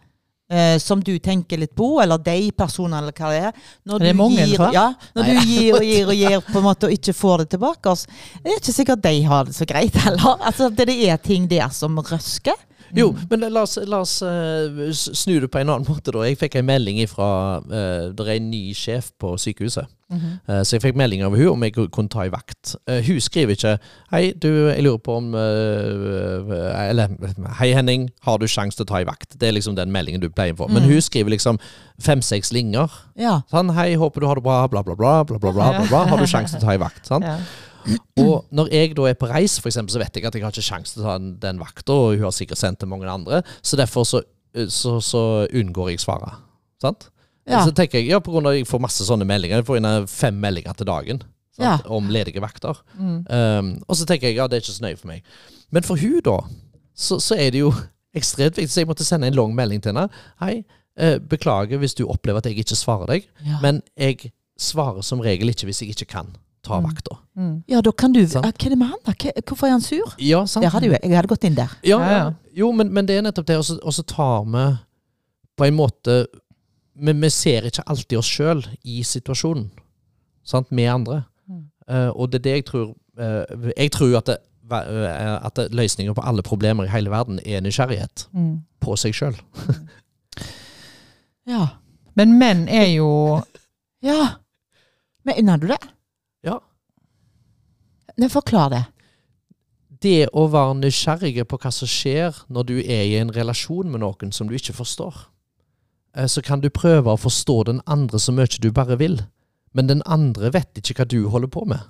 [0.52, 3.52] eh, som du tenker litt på, eller de personene, eller hva det er.
[3.88, 6.58] Når Det er du mange, gir, ja, når du gir og gir og gir på
[6.58, 8.06] en måte, og ikke får det tilbake, altså,
[8.42, 10.36] det er ikke sikkert de har det så greit heller.
[10.44, 12.52] Altså, det, det er ting der som røsker.
[12.94, 16.12] Jo, men la oss, la oss eh, snu det på en annen måte.
[16.12, 16.26] da.
[16.28, 19.88] Jeg fikk en melding fra uh, Det er en ny sjef på sykehuset.
[20.12, 22.74] Eh, så jeg fikk melding av hun om jeg kunne ta i vakt.
[22.90, 23.78] Eh, hun skriver ikke
[24.12, 27.08] 'Hei, du, jeg lurer på om eh, Eller
[27.58, 30.20] 'Hei, Henning, har du sjanse til å ta i vakt?' Det er liksom den meldingen
[30.20, 30.90] du pleier å Men Mm.
[30.90, 31.58] hun skriver liksom
[32.00, 32.90] fem-seks linjer.
[33.16, 33.40] Ja.
[33.50, 35.24] Sånn 'Hei, håper du har det bra', bla, bla, bla.
[35.24, 36.04] bla, bla, bla, bla, bla.
[36.10, 37.06] Har du sjanse til å ta i vakt?
[37.06, 37.22] Sånn.
[37.22, 37.38] Ja.
[38.22, 40.52] Og når jeg da er på reis, for eksempel, så vet jeg at jeg har
[40.54, 43.08] ikke sjanse til å ta den, den vakta, og hun har sikkert sendt til mange
[43.10, 44.22] andre, så derfor så,
[44.68, 45.22] så, så
[45.52, 46.40] unngår jeg svaret.
[46.82, 47.08] Sant?
[47.48, 47.64] Ja.
[47.66, 49.80] Så tenker jeg, ja, på grunn av at jeg får masse sånne meldinger, jeg får
[49.80, 51.22] inn fem meldinger til dagen
[51.56, 51.88] sant?
[51.90, 52.78] om ledige vakter.
[52.94, 53.16] Mm.
[53.26, 55.24] Um, og så tenker jeg, ja, det er ikke så nøye for meg.
[55.74, 56.36] Men for hun da,
[56.94, 57.72] så, så er det jo
[58.14, 60.06] ekstremt viktig, så jeg måtte sende en lang melding til henne.
[60.42, 60.62] Hei,
[61.00, 63.58] eh, beklager hvis du opplever at jeg ikke svarer deg, Ja.
[63.64, 64.30] men jeg
[64.60, 66.28] svarer som regel ikke hvis jeg ikke kan
[66.62, 66.84] ta Mm.
[66.86, 67.16] vakta.
[67.36, 67.62] Mm.
[67.68, 68.44] ja, da kan du Sant.
[68.44, 69.12] Hva er det med han, da?
[69.46, 70.14] Hvorfor er han sur?
[70.18, 70.66] Ja, sant?
[70.66, 71.00] Hadde jo jeg.
[71.02, 71.70] Jeg hadde gått inn der.
[71.84, 72.32] Ja, Ja.
[72.54, 73.56] Jo, men, men det er nettopp det.
[73.56, 74.76] Og så- tar vi
[75.56, 76.26] på en måte
[76.94, 79.70] Men vi ser ikke alltid oss sjøl i situasjonen.
[80.44, 80.70] Sant?
[80.70, 81.24] Med andre.
[81.48, 81.64] Mm.
[81.88, 84.36] Uh, og det er det jeg tror uh, Jeg tror at, det,
[84.70, 88.60] eh, at det, løsninger på alle problemer i hele verden er nysgjerrighet Mm.
[88.80, 89.36] på seg sjøl.
[91.46, 91.66] Ja.
[92.14, 93.40] Men menn er jo
[94.02, 94.28] ja.
[95.24, 95.78] Mener du det?
[98.20, 98.82] Nei, forklar det.
[100.02, 104.02] Det å være nysgjerrig på hva som skjer når du er i en relasjon med
[104.02, 105.28] noen som du ikke forstår.
[106.16, 109.20] Eh, Så kan du prøve å forstå den andre så mye du bare vil,
[109.72, 111.80] men den andre vet ikke hva du holder på med.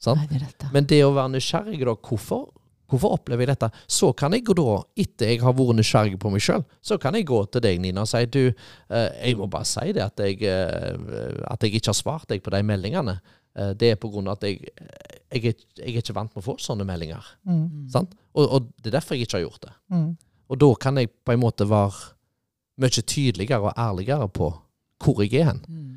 [0.00, 0.30] Sant?
[0.30, 0.70] Nei, det.
[0.72, 2.46] Men det å være nysgjerrig, da, hvorfor,
[2.88, 3.70] hvorfor opplever jeg dette?
[3.88, 7.14] Så kan jeg gå da, etter jeg har vært nysgjerrig på meg sjøl, så kan
[7.18, 10.22] jeg gå til deg, Nina, og si du, eh, jeg må bare si det at
[10.24, 10.96] jeg, eh,
[11.50, 13.18] at jeg ikke har svart deg på de meldingene.
[13.56, 14.60] Eh, det er av at jeg,
[15.32, 17.24] jeg, er, jeg er ikke vant med å få sånne meldinger.
[17.46, 17.88] mm.
[17.90, 18.14] Sant?
[18.34, 19.72] Og, og det er derfor jeg ikke har gjort det.
[19.90, 20.10] Mm.
[20.50, 22.12] Og da kan jeg på en måte være
[22.80, 24.52] mye tydeligere og ærligere på
[25.00, 25.64] hvor jeg er hen.
[25.68, 25.96] Mm.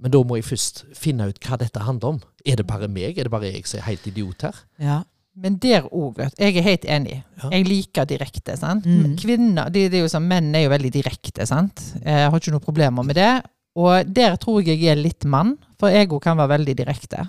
[0.00, 2.20] Men da må jeg først finne ut hva dette handler om.
[2.48, 3.18] Er det bare meg?
[3.18, 4.60] Er det bare jeg som er helt idiot her?
[4.80, 5.00] Ja.
[5.40, 6.42] Men der òg, vet du.
[6.42, 7.18] Jeg er helt enig.
[7.42, 7.50] Ja.
[7.52, 8.56] Jeg liker direkte.
[8.58, 8.86] sant?
[8.88, 9.14] Mm.
[9.20, 11.46] Kvinner, det, det er jo sånn, Menn er jo veldig direkte.
[11.48, 11.82] sant?
[12.00, 13.30] Jeg har ikke noen problemer med det.
[13.76, 17.28] Og der tror jeg jeg er litt mann, for jeg òg kan være veldig direkte.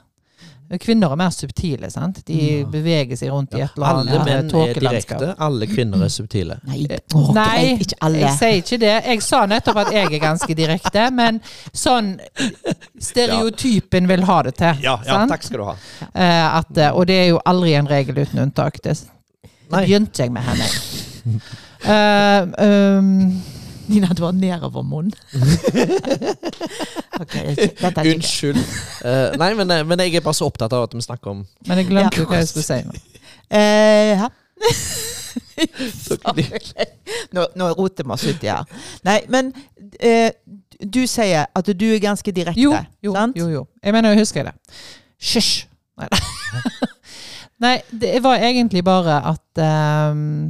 [0.80, 1.90] Kvinner er mer subtile.
[1.92, 2.26] sant?
[2.26, 2.66] De Ja.
[2.66, 6.60] beveger seg rundt i et eller annet Alle menn er direkte, alle kvinner er subtile.
[6.64, 8.20] Nei, oh, Nei, ikke alle.
[8.20, 9.04] Jeg sier ikke det.
[9.06, 11.42] Jeg sa nettopp at jeg er ganske direkte, men
[11.74, 12.20] sånn
[13.00, 14.76] stereotypen vil ha det til.
[14.82, 15.76] Ja, takk skal du ha.
[16.14, 18.82] Eh, at, eh, og det er jo aldri en regel uten unntak.
[18.82, 18.96] Det,
[19.44, 21.42] det begynte jeg med henne.
[21.84, 23.42] uh, um,
[23.92, 25.14] Nina, du har nedover munnen.
[27.22, 28.60] okay, dette er ikke Unnskyld.
[29.04, 31.44] Uh, nei, men, eh, men jeg er bare så opptatt av at vi snakker om
[31.68, 32.28] men jeg glemte Ja.
[32.30, 32.94] hva jeg skulle si nå.
[33.52, 33.60] Uh,
[34.16, 34.30] ja.
[37.36, 38.64] nå, nå roter vi oss uti her.
[39.08, 40.30] Nei, men uh,
[40.82, 42.62] du sier at du er ganske direkte.
[42.62, 42.74] Jo,
[43.04, 43.38] jo, sant?
[43.38, 43.68] jo, jo.
[43.84, 44.56] Jeg mener, jeg husker det.
[45.22, 45.68] Hysj!
[46.00, 46.18] Nei, da.
[47.62, 50.50] Nei, det var egentlig bare at ehm,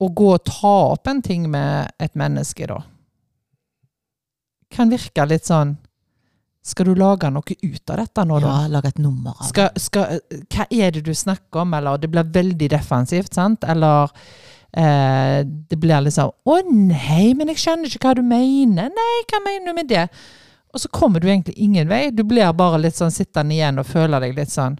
[0.00, 2.80] Å gå og ta opp en ting med et menneske, da,
[4.70, 5.74] kan virke litt sånn
[6.62, 8.50] Skal du lage noe ut av dette nå, da?
[8.52, 9.46] Ja, lage et nummer av.
[9.48, 10.18] Skal, skal,
[10.52, 11.72] hva er det du snakker om?
[11.78, 13.64] Eller det blir veldig defensivt, sant?
[13.64, 14.12] Eller
[14.76, 18.92] eh, det blir liksom Å nei, men jeg skjønner ikke hva du mener.
[18.92, 20.04] Nei, hva mener du med det?
[20.70, 22.10] Og så kommer du egentlig ingen vei.
[22.14, 24.76] Du blir bare litt sånn sittende igjen og føler deg litt sånn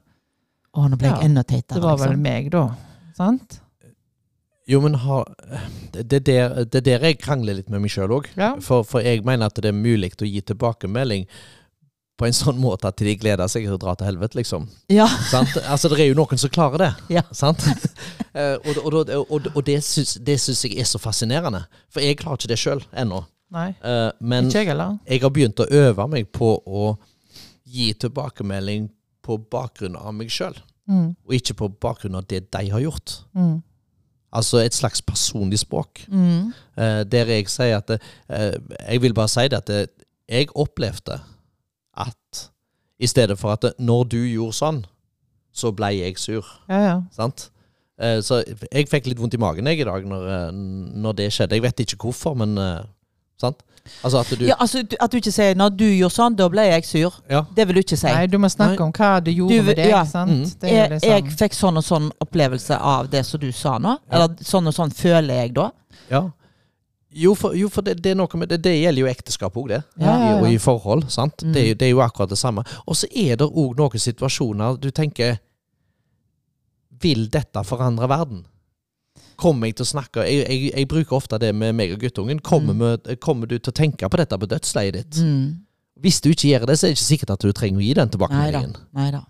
[0.77, 1.81] Å, nå ble jeg Ja, enda teitere.
[1.81, 2.29] Det var vel liksom.
[2.29, 2.67] meg, da.
[3.17, 3.57] Sant?
[4.71, 5.23] Jo, men ha,
[5.97, 8.29] det, er der, det er der jeg krangler litt med meg sjøl òg.
[8.39, 8.53] Ja.
[8.63, 11.25] For, for jeg mener at det er mulig å gi tilbakemelding
[12.21, 14.67] på en sånn måte at de gleder seg til å dra til helvete, liksom.
[14.93, 15.07] Ja.
[15.31, 15.55] Sant?
[15.65, 16.91] Altså, det er jo noen som klarer det.
[17.19, 17.27] Ja.
[17.35, 17.65] Sant?
[18.31, 20.13] Eh, og og, og, og, det syns
[20.63, 21.65] jeg er så fascinerende.
[21.91, 23.25] For jeg klarer ikke det sjøl ennå.
[23.51, 23.73] Nei.
[23.83, 24.93] uh, men Ikke jeg heller.
[25.11, 26.85] jeg har begynt å øve meg på å
[27.67, 28.87] gi tilbakemelding
[29.27, 30.55] på bakgrunn av meg sjøl,
[30.87, 33.17] Mm, og ikke på bakgrunn av det de har gjort.
[33.35, 33.59] mm,
[34.33, 36.05] Altså et slags personlig språk.
[36.09, 36.53] Mm.
[36.79, 38.53] Eh, der jeg sier at eh,
[38.87, 41.19] Jeg vil bare si det at det, jeg opplevde
[41.99, 42.51] at
[43.01, 44.85] i stedet for at det, når du gjorde sånn,
[45.53, 46.47] så ble jeg sur.
[46.69, 47.01] ja, ja.
[47.11, 47.51] Sant?
[48.01, 48.41] Eh, så
[48.73, 50.51] jeg fikk litt vondt i magen jeg i dag når, eh,
[51.05, 51.59] når det skjedde.
[51.59, 52.81] Jeg vet ikke hvorfor, men eh,
[53.41, 53.63] sant?
[54.05, 56.63] Altså at du ja, altså At du ikke sier 'når du gjorde sånn, da ble
[56.69, 57.17] jeg sur'.
[57.31, 57.41] Ja.
[57.57, 58.07] Det vil du ikke si.
[58.07, 58.87] Nei, du må snakke Nei.
[58.87, 59.89] om hva du gjorde Du- med deg.
[59.89, 60.05] ja.
[60.05, 60.31] sant?
[60.31, 60.45] Mm.
[60.61, 63.79] Det er jeg, liksom, jeg fikk sånn og sånn opplevelse av det som du sa
[63.79, 63.97] nå.
[64.13, 64.17] Ja.
[64.17, 65.71] Eller sånn og sånn føler jeg da.
[66.11, 66.31] Ja.
[67.13, 69.69] Jo, for, jo, for det, det er noe med det, det gjelder jo ekteskap òg,
[69.69, 69.83] det.
[69.99, 70.41] Ja, ja, ja.
[70.41, 71.11] Og i forhold.
[71.11, 71.43] sant?
[71.43, 71.53] Mm.
[71.53, 72.63] Det, er jo- det er jo akkurat det samme.
[72.87, 75.39] Og så er det òg noen situasjoner du tenker
[77.01, 78.45] Vil dette forandre verden?
[79.41, 82.41] Kommer jeg til å snakke Jeg, jeg, jeg bruker ofte det med meg og guttungen.
[82.45, 82.79] Kommer, Mm.
[82.85, 85.21] med, kommer du til å tenke på dette på dødsleiet ditt?
[85.25, 85.63] Mm.
[86.01, 87.95] Hvis du ikke gjør det, så er det ikke sikkert at du trenger å gi
[87.97, 88.77] den tilbakemeldingen.
[88.97, 89.21] Neida.
[89.21, 89.27] da.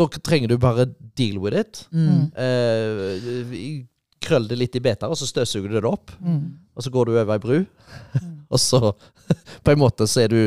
[0.00, 0.86] Da trenger du bare
[1.16, 1.82] deal with it.
[1.92, 2.30] Mm.
[2.36, 3.84] Eh,
[4.20, 6.12] krøll det litt i beter, og så støvsuger du det opp.
[6.20, 6.42] Mm.
[6.76, 7.58] Og så går du over ei bru,
[8.52, 8.92] og så
[9.64, 10.42] på en måte så er du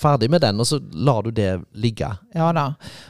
[0.00, 2.08] ferdig med den, og så lar du det ligge.
[2.34, 2.64] Ja da.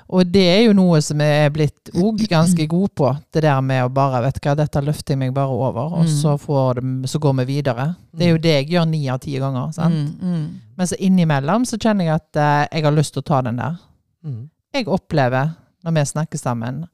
[0.09, 3.11] Og det er jo noe som jeg er blitt òg ganske god på.
[3.33, 6.05] Det der med å bare Vet du hva, dette løfter jeg meg bare over, og
[6.05, 6.13] Mm.
[6.23, 7.95] så, får det, så går vi videre.
[8.15, 9.73] Det er jo det jeg gjør ni av ti ganger.
[9.73, 9.95] sant?
[10.23, 10.33] Mm.
[10.35, 10.61] Mm.
[10.77, 13.57] Men så innimellom så kjenner jeg at eh, jeg har lyst til å ta den
[13.57, 13.77] der.
[14.25, 14.51] Mm.
[14.75, 15.55] Jeg opplever,
[15.85, 16.87] når vi snakker sammen,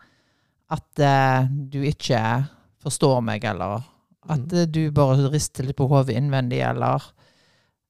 [0.71, 2.47] at eh, du ikke
[2.83, 3.83] forstår meg, eller
[4.29, 4.59] at Mm.
[4.59, 7.01] eh, du bare rister litt på hodet innvendig, eller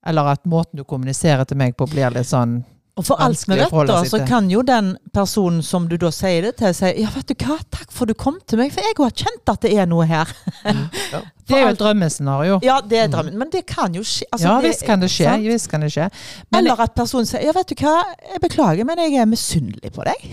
[0.06, 2.60] eller at måten du kommuniserer til meg på, blir litt sånn
[2.98, 6.56] Og for alt med da, så kan jo den personen som du da sier det
[6.58, 9.12] til, si ja, vet du hva, takk for du kom til meg, for jeg har
[9.22, 10.30] kjent at det er noe her.
[11.08, 11.22] Ja.
[11.48, 12.56] Det er jo et drømmescenario.
[12.60, 14.26] Ja, det er drømmen, men det kan jo skje.
[14.28, 15.30] altså, ja visst kan det skje.
[15.46, 16.10] Visst kan det skje.
[16.52, 17.94] Men Eller at personen sier ja, vet du hva,
[18.34, 20.26] jeg beklager, men jeg er misunnelig på deg.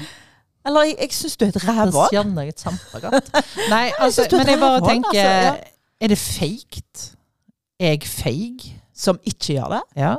[0.68, 2.10] Eller jeg, jeg syns du er et det rævhål.
[2.12, 3.30] kjenner jeg kjempegodt.
[3.72, 5.54] Nei, altså, jeg men jeg bare tenker altså, ja.
[6.00, 7.06] Er det feigt?
[7.80, 8.68] Er jeg feig?
[9.00, 9.80] Som ikke gjør det.
[10.00, 10.16] Ja.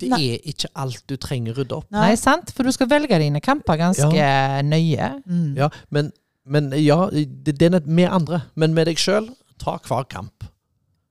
[0.00, 0.20] Det Nei.
[0.34, 1.86] er ikke alt du trenger å rydde opp.
[1.94, 2.50] Nei, sant?
[2.54, 4.28] For du skal velge dine kamper ganske
[4.66, 5.10] nøye.
[5.24, 5.54] Mm.
[5.60, 6.10] Ja, men,
[6.44, 8.42] men ja, det, det er med andre.
[8.58, 9.30] Men med deg sjøl,
[9.62, 10.48] ta hver kamp.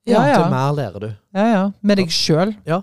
[0.05, 0.41] Ja, ja.
[0.41, 1.09] Til mer lærer du.
[1.35, 1.63] Ja, ja.
[1.81, 2.53] Med deg sjøl.
[2.67, 2.81] Ja.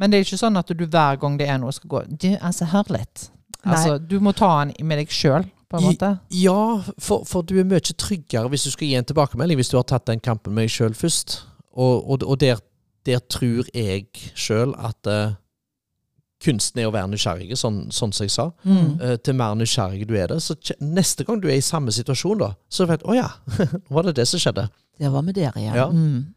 [0.00, 2.28] Men det er ikke sånn at du hver gang det er noe, skal gå Du,
[2.36, 3.30] altså, hør litt.
[3.60, 6.14] Altså, du må ta den med deg sjøl, på en måte.
[6.36, 9.76] Ja, for, for du er mye tryggere hvis du skal gi en tilbakemelding, hvis du
[9.80, 11.40] har tatt den kampen med deg sjøl først.
[11.76, 12.60] Og, og, og der,
[13.06, 15.36] der tror jeg sjøl at uh,
[16.44, 18.48] kunsten er å være nysgjerrig, sånn, sånn som jeg sa.
[18.64, 18.92] Mm.
[19.00, 22.40] Uh, til mer nysgjerrig du er det, så neste gang du er i samme situasjon,
[22.42, 23.28] da, så vet du Å ja,
[23.94, 24.68] var det det som skjedde?
[25.00, 25.76] Det var med der igjen.
[25.76, 25.88] Ja.
[25.92, 26.34] Mm.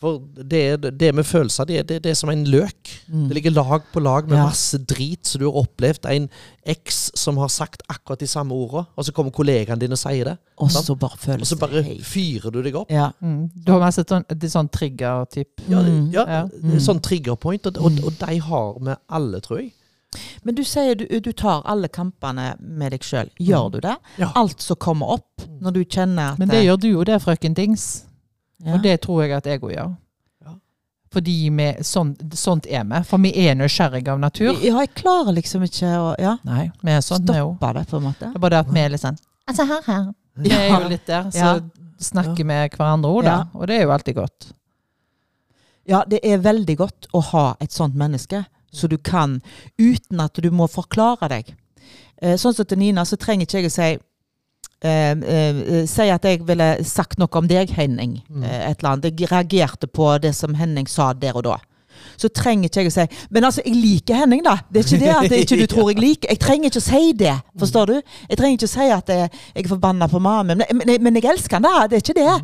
[0.00, 0.16] For
[0.48, 2.88] det, det med følelser, det, det, det er som en løk.
[3.12, 3.26] Mm.
[3.28, 4.46] Det ligger lag på lag med Ja.
[4.46, 6.06] masse drit som du har opplevd.
[6.08, 6.28] En
[6.64, 10.24] eks som har sagt akkurat de samme ordene, og så kommer kollegaen din og sier
[10.24, 10.38] det.
[10.56, 12.90] Og så bare Og så bare fyrer du deg opp.
[12.90, 13.10] Ja.
[13.20, 13.50] Mm.
[13.54, 15.60] Du har masse sånn, er sånn trigger-typ.
[15.68, 16.10] Ja, Mm.
[16.12, 16.42] ja, Ja.
[16.46, 19.72] det er Sånn trigger point, og, og, og de har vi alle, tror jeg.
[20.42, 23.28] Men du sier du, du tar alle kampene med deg sjøl.
[23.38, 23.96] Gjør du det?
[24.18, 24.32] Ja.
[24.34, 27.54] Alt som kommer opp når du kjenner at Men det gjør du jo det, frøken
[27.54, 28.06] Dings.
[28.64, 28.74] Ja.
[28.74, 29.90] Og det tror jeg at jeg òg gjør.
[30.44, 30.54] Ja.
[31.12, 33.00] Fordi vi, sånt, sånt er vi.
[33.08, 34.52] For vi er nysgjerrige av natur.
[34.62, 37.96] Ja, jeg klarer liksom ikke å ja, Nei, vi er sånn, vi stoppe det, på
[38.00, 38.28] en måte.
[38.30, 39.18] Det er bare det at vi er litt sånn
[39.50, 40.04] Altså, her, her.
[40.38, 41.30] Vi er jo litt der.
[41.34, 41.54] Så Ja.
[42.00, 43.38] snakker vi hverandre òg, da.
[43.54, 44.52] Og det er jo alltid godt.
[45.90, 49.40] Ja, det er veldig godt å ha et sånt menneske, så du kan,
[49.80, 51.54] uten at du må forklare deg.
[52.22, 53.88] Eh, sånn som til Nina, så trenger ikke jeg å si
[54.82, 58.20] eh, eh, Si at jeg ville sagt noe om deg, Henning.
[58.28, 58.42] Mm.
[58.44, 59.20] Eh, et eller annet.
[59.20, 61.58] Jeg reagerte på det som Henning sa der og da.
[62.16, 64.54] Så trenger ikke jeg å si Men altså, jeg liker Henning, da.
[64.72, 66.28] Det er ikke det at jeg ikke du tror jeg liker.
[66.32, 67.36] Jeg trenger ikke å si det.
[67.60, 67.94] Forstår du?
[68.30, 70.54] Jeg trenger ikke å si at jeg, jeg er forbanna på mamma.
[70.54, 71.86] Men, men, men jeg elsker han, da.
[71.88, 72.36] Det er ikke det.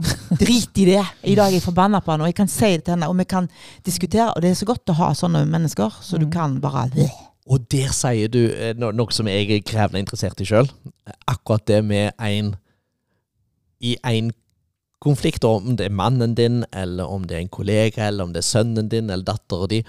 [0.40, 1.02] Drit i det.
[1.26, 3.18] I dag er jeg forbanna på han, og jeg kan si det til henne, og
[3.18, 3.50] vi kan
[3.86, 4.30] diskutere.
[4.34, 6.32] Og det er så godt å ha sånne mennesker, så du Mm.
[6.36, 6.86] kan bare
[7.46, 10.68] Og der sier du eh, no, noe som jeg er krevende interessert i sjøl.
[11.30, 12.54] Akkurat det med en
[13.80, 14.32] I en
[15.00, 18.42] konflikt, om det er mannen din, eller om det er en kollega, eller om det
[18.42, 19.86] er sønnen din eller datteren din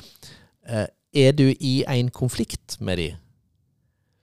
[0.63, 3.09] eh, Er du i en konflikt med de,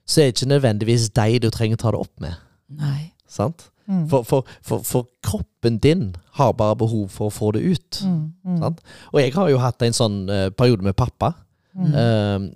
[0.09, 2.41] så er det ikke nødvendigvis deg du trenger ta det opp med.
[2.73, 3.13] Nei.
[3.29, 3.69] Sant?
[3.89, 4.07] Mm.
[4.09, 8.01] For, for, for, for kroppen din har bare behov for å få det ut.
[8.05, 8.81] Mm, mm, Sant?
[9.13, 11.33] Og jeg har jo hatt en sånn uh, periode med pappa,
[11.79, 11.95] mm.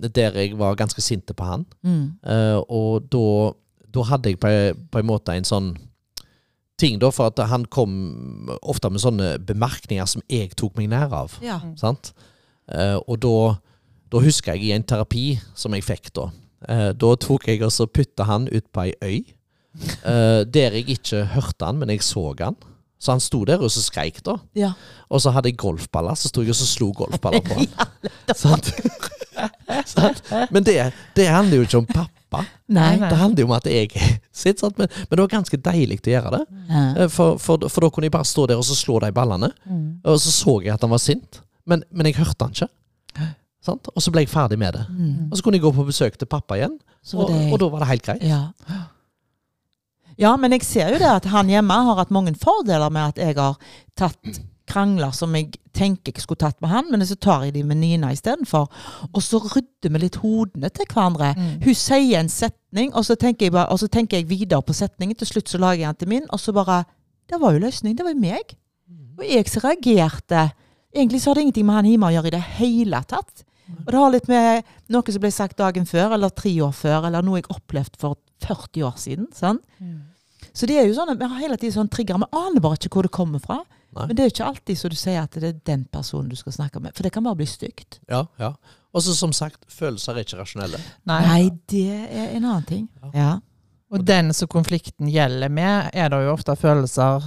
[0.03, 1.65] eh, der jeg var ganske sinte på han.
[1.81, 2.05] Mm.
[2.27, 3.25] Eh, og da,
[3.95, 4.51] da hadde jeg på,
[4.91, 5.73] på en måte en sånn
[6.79, 7.93] ting, da, for at han kom
[8.61, 11.37] ofte med sånne bemerkninger som jeg tok meg nær av.
[11.43, 11.59] Ja.
[11.79, 12.11] Sant?
[12.71, 13.35] Eh, og da,
[14.11, 16.29] da husker jeg i en terapi som jeg fikk da.
[16.67, 19.17] eh, da tok jeg og så putta han ut på ei øy,
[20.03, 22.57] eh, der jeg ikke hørte han, men jeg så han.
[23.03, 24.37] Så han sto der og så skreik, da.
[24.55, 24.69] ja.
[25.11, 27.89] Og så hadde jeg golfballer, så sto jeg og så slo golfballer på ham.
[28.33, 28.69] Sant?
[29.89, 30.21] Sant?
[30.53, 30.77] Men det,
[31.17, 32.43] det handler jo ikke om pappa.
[32.73, 32.93] Nei.
[33.01, 33.09] Nei.
[33.11, 33.91] Det handler jo om at jeg
[34.33, 34.79] sitter sant?
[34.79, 36.41] Men, men det var ganske deilig å gjøre det.
[36.71, 36.83] Ja.
[37.03, 39.51] Eh, For, for, for da kunne jeg bare stå der og så slå de ballene.
[39.67, 39.83] Mm.
[40.07, 43.27] Og så så jeg at han var sint, men, men jeg hørte han ikke.
[43.63, 43.91] Sant?
[43.93, 44.87] Og så ble jeg ferdig med det.
[44.91, 45.27] Mm.
[45.29, 46.79] Og så kunne jeg gå på besøk til pappa igjen,
[47.13, 48.25] og, det og da var det helt greit.
[48.27, 48.41] Ja.
[50.21, 53.21] Ja, men jeg ser jo det at han hjemme har hatt mange fordeler med at
[53.23, 53.57] jeg har
[53.97, 57.63] tatt krangler som jeg tenker jeg skulle tatt med han, men så tar jeg de
[57.67, 58.69] med Nina istedenfor.
[59.11, 61.33] Og så rydder vi litt hodene til hverandre.
[61.63, 65.17] Hun sier en setning, og så, bare, og så tenker jeg videre på setningen.
[65.19, 66.83] Til slutt så lager jeg den til min, og så bare
[67.29, 67.95] Det var jo løsning.
[67.97, 68.55] Det var jo meg.
[69.17, 70.51] Og jeg som reagerte.
[70.93, 73.45] Egentlig så har det ingenting med han hjemme å gjøre i det hele tatt.
[73.81, 77.07] Og det har litt med noe som ble sagt dagen før, eller tre år før,
[77.09, 79.29] eller noe jeg opplevde for 40 år siden.
[79.35, 79.63] sant?
[80.53, 82.19] Så det er jo sånn at vi har hele tiden sånn trigger.
[82.21, 83.61] Vi aner bare ikke hvor det kommer fra.
[83.93, 84.07] Nei.
[84.09, 86.35] Men det er jo ikke alltid så du sier at det er den personen du
[86.37, 86.93] skal snakke med.
[86.97, 87.99] For det kan bare bli stygt.
[88.09, 88.53] Ja, ja.
[88.93, 90.79] Og så som sagt, følelser er ikke rasjonelle.
[91.09, 91.21] Nei.
[91.25, 92.83] Nei, det er en annen ting.
[93.13, 93.39] Ja.
[93.93, 97.25] Og den som konflikten gjelder med, er det jo ofte følelser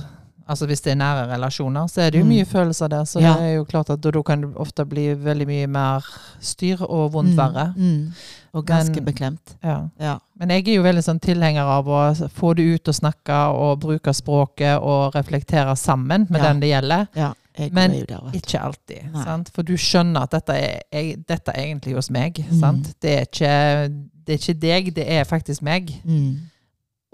[0.48, 2.28] Altså Hvis det er nære relasjoner, så er det jo Mm.
[2.28, 3.04] mye følelser der.
[3.04, 3.32] Så Ja.
[3.34, 6.04] det er jo klart at da kan det ofte bli veldig mye mer
[6.40, 7.72] styr og vondt verre.
[7.76, 8.12] Mm, mm.
[8.54, 9.56] Og ganske Men- beklemt.
[9.64, 9.88] Ja.
[10.00, 10.18] Ja.
[10.38, 13.80] Men jeg er jo veldig sånn tilhenger av å få det ut og snakke og
[13.80, 16.48] bruke språket og reflektere sammen med Ja.
[16.52, 17.08] den det gjelder.
[17.16, 17.32] ja.
[17.72, 18.30] Men er der.
[18.34, 19.24] Ikke alltid.
[19.24, 19.50] Sant?
[19.54, 22.34] For du skjønner at dette er, jeg, dette er egentlig hos meg.
[22.34, 22.60] Mm.
[22.60, 22.94] Sant?
[23.00, 23.88] Det, er ikke,
[24.26, 25.90] det er ikke deg, det er faktisk meg.
[26.04, 26.36] Mm.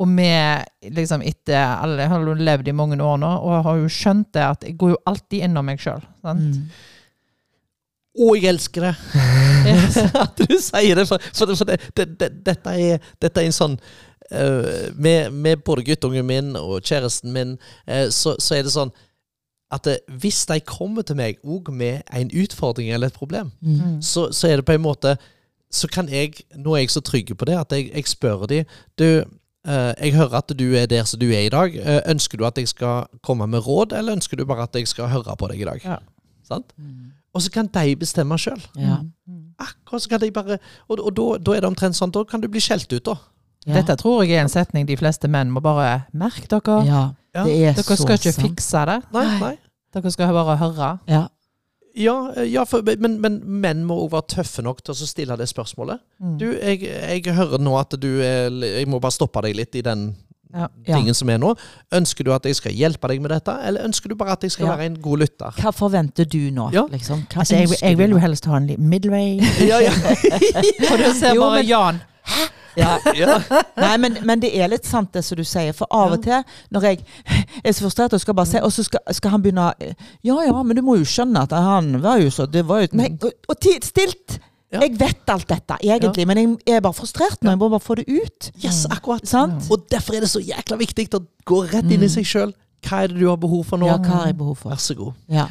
[0.01, 0.31] Og vi,
[0.97, 4.33] liksom etter alle jeg har jo levd i mange år nå, og har jo skjønt
[4.35, 6.01] det at jeg går jo alltid innom meg sjøl.
[6.25, 6.65] Mm.
[8.23, 8.95] Og jeg elsker det!
[10.25, 13.55] At du sier det, for, for, for det, det, det, dette, er, dette er en
[13.57, 17.55] sånn uh, med, med både guttungen min og kjæresten min,
[17.87, 18.93] uh, så, så er det sånn
[19.73, 24.03] at eh, hvis de kommer til meg òg med en utfordring eller et problem, Mm.
[24.05, 25.17] så, så er det på en måte
[25.73, 28.65] Så kan jeg, nå er jeg så trygg på det, at jeg, jeg spør dem.
[29.01, 29.25] Du,
[29.65, 31.75] jeg hører at du er der som du er i dag.
[31.77, 34.89] Eh, ønsker du at jeg skal komme med råd, eller ønsker du bare at jeg
[34.91, 35.81] skal høre på deg i dag?
[35.85, 35.99] Ja.
[36.49, 36.73] Sant?
[36.79, 37.13] Mm.
[37.35, 38.61] Og så kan de bestemme sjøl.
[38.77, 38.99] Ja.
[39.63, 40.59] Akkurat så kan de bare
[40.89, 43.15] Og, og da, da er det omtrent sånn, da kan du bli skjelt ut, da.
[43.67, 43.77] Ja.
[43.79, 46.81] Dette tror jeg er en setning de fleste menn må bare merke dere.
[46.89, 47.03] ja.
[47.33, 47.45] Ja.
[47.49, 48.45] Det er Dere så skal ikke sant.
[48.45, 48.99] fikse det.
[49.15, 49.23] Nei.
[49.41, 49.55] nei.
[49.95, 50.89] Dere skal bare høre.
[51.09, 51.23] Ja.
[51.95, 55.37] Ja, eh, ja for, men, men menn må òg være tøffe nok til å stille
[55.37, 56.01] det spørsmålet.
[56.23, 56.37] Mm.
[56.41, 59.83] Du, jeg, jeg hører nå at du er Jeg må bare stoppe deg litt i
[59.85, 60.15] den
[60.53, 60.67] Ja.
[60.85, 60.97] Ja.
[60.99, 61.55] tingen som er nå.
[61.97, 64.53] Ønsker du at jeg skal hjelpe deg med dette, eller ønsker du bare at jeg
[64.53, 64.75] skal Ja.
[64.77, 65.51] være en god lytter?
[65.57, 66.83] Hva forventer du nå, Ja.
[66.93, 67.23] liksom?
[67.33, 69.39] Hva Altså, jeg, jeg vil jo helst ha en liten midway.
[69.65, 69.93] Ja, ja.
[70.89, 72.01] For du ser Jo, bare men- Jan.
[72.77, 72.99] Ja.
[73.21, 73.39] ja.
[73.77, 75.75] Nei, men, men det er litt sant det som du sier.
[75.77, 76.41] For av og til
[76.73, 77.03] når jeg
[77.63, 79.69] er så frustrert og skal bare se, Og så skal, skal han begynne
[80.25, 82.97] Ja ja, men du må jo skjønne at han var jo så Det var jo
[82.99, 84.41] Men og, og stilt!
[84.73, 84.81] Ja.
[84.81, 87.51] Jeg vet alt dette, egentlig, men jeg er bare frustrert nå.
[87.53, 88.47] Jeg må bare få det ut.
[88.65, 89.21] Yes, akkurat.
[89.21, 89.59] Mm.
[89.69, 92.55] Og derfor er det så jækla viktig å gå rett inn i seg sjøl.
[92.87, 93.91] Hva er det du har behov for nå?
[93.91, 94.73] Ja, hva har jeg behov for?
[94.73, 95.19] Vær så god.
[95.29, 95.45] Ja.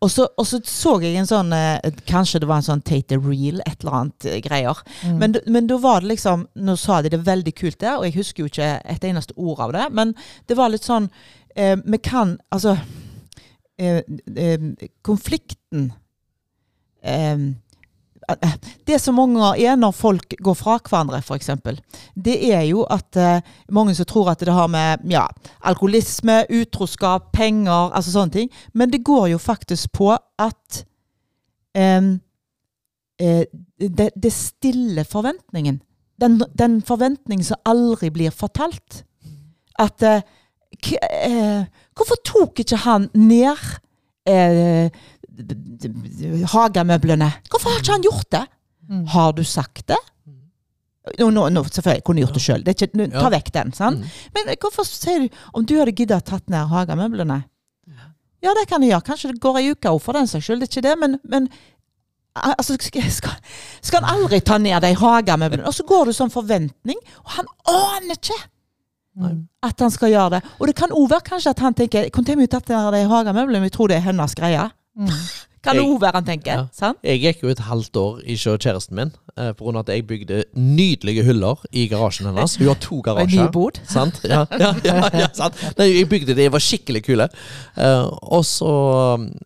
[0.00, 3.18] Og så, og så så jeg en sånn eh, Kanskje det var en sånn Tate
[3.20, 4.82] Reel, et eller annet eh, greier.
[5.02, 5.18] Mm.
[5.22, 8.18] Men, men da var det liksom Nå sa de det veldig kult der, og jeg
[8.18, 9.88] husker jo ikke et eneste ord av det.
[9.96, 10.14] Men
[10.46, 11.10] det var litt sånn
[11.56, 12.76] eh, Vi kan Altså
[13.78, 14.02] eh,
[14.36, 14.66] eh,
[15.06, 15.90] Konflikten
[17.02, 17.36] eh,
[18.86, 21.50] Det som mange er når folk går fra hverandre, f.eks.,
[22.14, 25.26] det er jo at eh, mange som tror at det har med ja,
[25.62, 28.50] alkoholisme, utroskap, penger, altså sånne ting.
[28.74, 30.82] Men det går jo faktisk på at
[31.76, 32.12] eh,
[33.18, 35.80] det, det stiller forventningen.
[36.20, 39.04] Den, den forventningen som aldri blir fortalt.
[39.78, 40.22] At eh,
[41.00, 41.66] eh,
[41.96, 43.60] Hvorfor tok ikke han ned
[44.28, 44.90] eh,
[46.52, 47.30] hagemøblene?
[47.50, 48.44] Hvorfor har ikke han gjort det?
[48.88, 49.06] Mm.
[49.14, 49.98] Har du sagt det?
[51.18, 52.64] Nå, nå, nå, selvfølgelig, jeg kunne gjort det sjøl.
[53.14, 53.72] Ta vekk den.
[53.76, 54.02] sant?
[54.02, 54.24] Mm.
[54.34, 57.44] Men hvorfor sier du Om du hadde giddet å tatt ned hagemøblene
[58.42, 59.06] Ja, det kan jeg gjøre.
[59.06, 60.60] Kanskje det går ei uke òg, for den saks skyld.
[60.62, 61.46] Det er ikke det, men, men
[62.36, 63.06] altså, skal,
[63.80, 65.66] skal, han aldri ta ned de hagemøblene?
[65.66, 68.38] Og så går det som forventning, og han aner ikke
[69.16, 69.46] Mm.
[69.64, 70.40] at han skal gjøre det.
[70.60, 73.72] Og det kan òg være kanskje at han tenker kunne tatt ned de hagemøblene, jeg
[73.72, 74.66] tror det er hennes greie.
[74.96, 75.12] Mm.
[75.66, 76.52] Kan det òg være han tenker.
[76.60, 76.64] Ja.
[76.74, 77.00] Sant?
[77.06, 80.42] Jeg gikk jo et halvt år i hos kjæresten min eh, av at jeg bygde
[80.54, 82.56] nydelige hyller i garasjen hennes.
[82.60, 83.26] Hun har to garasjer.
[83.26, 83.52] en ny garasjer.
[83.56, 83.80] bod.
[83.90, 84.20] Sant?
[84.36, 84.72] Ja, ja,
[85.14, 85.58] ja, sant.
[85.78, 87.28] Nei, jeg bygde det, jeg var skikkelig kule.
[87.76, 88.72] Eh, og så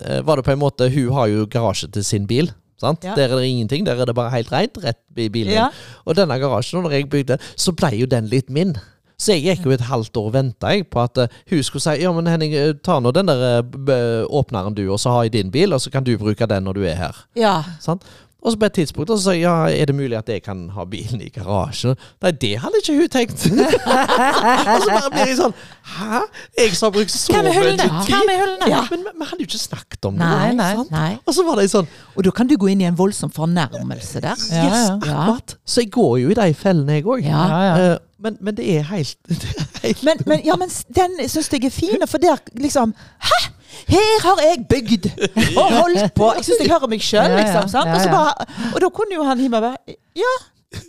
[0.05, 2.53] eh, var det på en måte Hun har jo garasje til sin bil.
[2.81, 3.05] Sant?
[3.05, 3.15] Ja.
[3.17, 3.85] Der er det ingenting.
[3.87, 5.53] Der er det bare helt rent rett i bilen.
[5.53, 5.69] Ja.
[6.09, 8.77] Og denne garasjen, når jeg bygde, så ble jo den litt min.
[9.21, 11.99] Så jeg gikk jo et halvt år og venta på at eh, hun skulle si
[12.01, 15.35] ja, men Henning, eh, ta nå den der eh, åpneren du, og så har i
[15.35, 17.25] din bil, og så kan du bruke den når du er her.
[17.37, 17.61] ja.
[17.85, 18.07] Sant?
[18.43, 20.63] Og så på et tidspunkt så sa jeg ja, er det mulig at jeg kan
[20.73, 21.97] ha bilen i garasjen.
[22.25, 23.43] Nei, det hadde ikke hun tenkt.
[23.51, 25.55] og så bare blir jeg sånn
[25.91, 26.21] Hæ?
[26.57, 27.83] Jeg som har brukt så mye tid.
[28.09, 28.69] Hva med hullene?
[28.71, 30.29] Ja, men vi- hadde jo ikke snakket om det.
[30.31, 31.11] Nei, nei, nei.
[31.27, 34.23] Og så var det sånn Og da kan du gå inn i en voldsom fornærmelse
[34.25, 34.47] der.
[34.51, 34.97] Ja, Yes, ja.
[34.97, 35.57] akkurat.
[35.67, 37.25] Så jeg går jo i de fellene, jeg òg.
[37.27, 37.45] Ja.
[37.51, 37.97] Ja, ja.
[38.23, 41.65] men, men det er helt, det er helt Men, men, ja, men den syns jeg
[41.69, 43.41] er fin, for der liksom Hæ!
[43.89, 45.07] Her har jeg bygd
[45.57, 46.33] og holdt på!
[46.37, 47.69] Jeg syns jeg hører meg sjøl, liksom.
[47.73, 47.89] Sant?
[47.95, 50.35] Og, så bare, og da kunne jo han himmel bare Ja,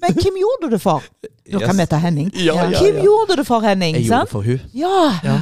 [0.04, 1.04] men hvem gjorde du det for?
[1.52, 2.30] Nå kan vi ta Henning.
[2.38, 3.96] Ja, ja, Hvem gjorde du det for, Henning?
[3.98, 4.62] Jeg gjorde det for hun.
[4.78, 5.40] Ja.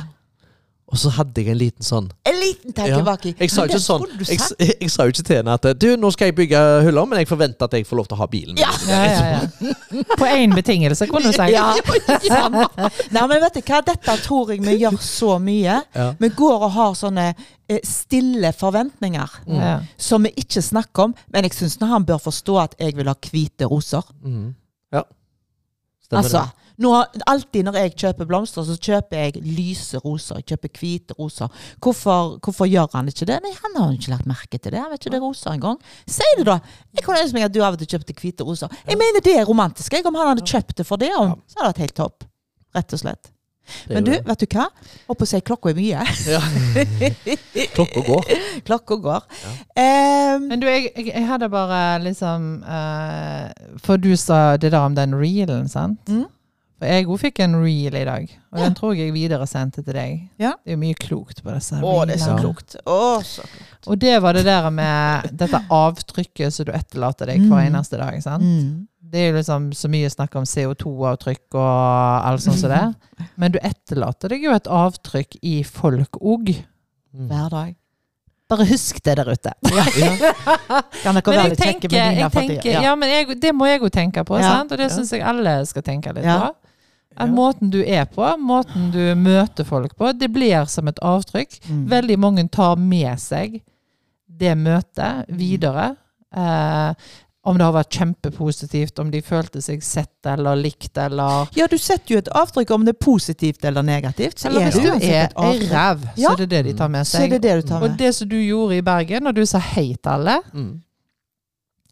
[0.90, 0.94] Ja.
[0.94, 2.78] Og så hadde jeg en liten sånn En liten ja.
[2.80, 3.34] tenke baki.
[3.38, 5.88] Jeg sa jo ikke sånn jeg, jeg, jeg sa jo ikke til henne at Du,
[6.02, 8.30] nå skal jeg bygge huller, men jeg forventer at jeg får lov til å ha
[8.32, 8.60] bilen.
[8.60, 8.72] Ja.
[8.90, 10.04] Ja, ja, ja.
[10.18, 11.52] På én betingelse, kunne du si.
[11.54, 11.76] Ja.
[13.14, 13.82] Nei, men vet du hva?
[13.86, 15.78] Dette tror jeg vi gjør så mye.
[15.94, 16.08] Ja.
[16.20, 19.92] Vi går og har sånne eh, stille forventninger mm.
[20.10, 21.16] som vi ikke snakker om.
[21.34, 24.10] Men jeg syns han bør forstå at jeg vil ha hvite roser.
[24.26, 24.56] Mm.
[24.96, 25.06] ja.
[26.10, 26.42] Stemmer Altså,
[26.82, 26.92] nå,
[27.28, 30.40] alltid når jeg kjøper blomster, så kjøper jeg lyse roser.
[30.40, 31.52] Jeg kjøper hvite roser.
[31.84, 33.40] Hvorfor, hvorfor gjør han ikke det?
[33.44, 34.80] Nei, Han har jo ikke lagt merke til det.
[34.82, 35.82] Han vet ikke det er roser engang.
[36.08, 36.60] Si det, da!
[36.96, 38.80] Jeg kunne ønske meg at du av og til kjøpte hvite roser.
[38.88, 39.94] Jeg mener det er romantisk.
[39.94, 42.26] Jeg, om han hadde kjøpt det for det, om, så hadde det vært helt topp.
[42.80, 43.32] Rett og slett.
[43.90, 44.66] Men du, vet du hva?
[45.10, 46.06] Oppå å si klokka er mye.
[46.30, 46.42] ja.
[47.76, 48.26] Klokka går.
[48.66, 49.24] klokka går.
[49.76, 53.50] Ehm, Men du, jeg, jeg, jeg hadde bare liksom uh,
[53.84, 56.02] For du sa det der om den reelen, sant?
[56.10, 56.26] Mm.
[56.80, 58.64] For jeg òg fikk en reel i dag, og Ja.
[58.70, 60.22] den tror jeg jeg videresendte til deg.
[60.40, 60.54] Ja.
[60.64, 62.78] Det er jo mye klokt på disse å, det er så klokt.
[62.88, 63.90] Å, så klokt.
[63.92, 67.74] Og det var det der med dette avtrykket som du etterlater deg hver Mm.
[67.74, 68.22] eneste dag.
[68.24, 68.44] sant?
[68.48, 68.88] Mm.
[69.10, 72.82] Det er jo liksom så mye snakk om CO2-avtrykk og alt sånt som det.
[73.42, 76.52] Men du etterlater deg jo et avtrykk i folk òg.
[77.16, 77.28] Mm.
[77.32, 77.76] Hver dag.
[78.50, 79.52] Bare husk det der ute.
[81.04, 82.82] Kan dere være litt kjekke med dine jeg Ja.
[82.88, 84.56] ja, men jeg, det må jeg jo tenke på, Ja.
[84.56, 84.72] sant?
[84.72, 84.96] og det Ja.
[84.96, 86.40] syns jeg alle skal tenke litt Ja.
[86.40, 86.56] på.
[87.18, 91.60] At måten du er på, måten du møter folk på, det blir som et avtrykk.
[91.68, 91.86] Mm.
[91.90, 93.62] Veldig mange tar med seg
[94.28, 95.96] det møtet videre.
[96.36, 96.94] Eh,
[97.50, 101.78] om det har vært kjempepositivt, om de følte seg sett eller likt eller Ja, du
[101.82, 104.38] setter jo et avtrykk om det er positivt eller negativt.
[104.40, 106.32] Så Eller er hvis du er ei ræv, så Ja.
[106.34, 107.30] er det det de tar med Så er seg.
[107.32, 109.96] det det du tar Og det som du gjorde i Bergen, når du sa hei
[109.96, 110.82] til alle, Mm.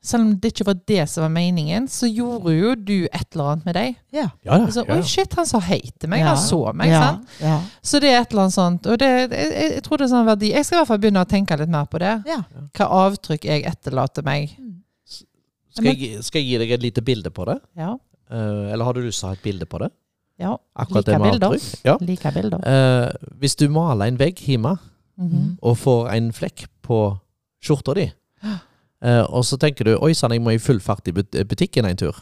[0.08, 3.44] selv om det ikke var det som var meningen, så gjorde jo du et eller
[3.52, 3.96] annet med deg.
[4.14, 4.30] Ja.
[4.46, 6.20] Ja, da, Så, Oi, shit, han sa hei til meg.
[6.22, 6.28] Ja.
[6.28, 6.88] Han så meg.
[6.94, 7.02] ja.
[7.02, 7.28] sant?
[7.42, 7.58] Ja.
[7.84, 8.88] Så det er et eller annet sånt.
[8.88, 10.54] Og det, jeg, jeg, tror det er sånn verdi.
[10.54, 12.24] Jeg skal i hvert fall begynne å tenke litt mer på det.
[12.26, 12.40] Ja.
[12.78, 14.56] Hva avtrykk jeg etterlater meg.
[15.78, 17.58] Skal, jeg, skal jeg gi deg et lite bilde på det?
[17.78, 17.94] Ja.
[18.32, 19.92] Uh, eller har du lyst til å ha et bilde på det?
[20.38, 20.52] ja.
[20.78, 21.56] Akkurat like bilder.
[21.86, 21.96] Ja.
[22.02, 22.60] Like bilder.
[22.62, 24.78] Uh, hvis du maler en vegg hjemme
[25.18, 25.58] Mhm.
[25.66, 26.98] og får en flekk på
[27.64, 28.04] skjorta di,
[28.44, 31.12] uh, og så tenker du 'oi sann, jeg må i full fart i
[31.44, 32.20] butikken en tur',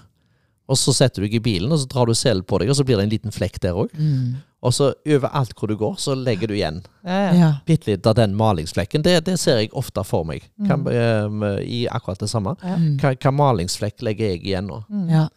[0.68, 2.76] og så setter du deg i bilen, og så drar du selen på deg, og
[2.80, 3.92] så blir det en liten flekk der òg.
[3.94, 4.36] Mm.
[4.66, 7.34] Og så overalt hvor du går, så legger du igjen Ja, ja.
[7.38, 7.50] ja.
[7.68, 9.04] bitte litt av den malingsflekken.
[9.06, 11.44] Det, det ser jeg ofte for meg, kan, Mm.
[11.44, 12.56] eh, i akkurat det samme.
[12.64, 12.76] Ja.
[12.82, 12.96] Mm.
[12.98, 14.84] Hva, hva malingsflekk legger jeg igjen nå?
[14.90, 15.10] Mm.
[15.10, 15.28] ja.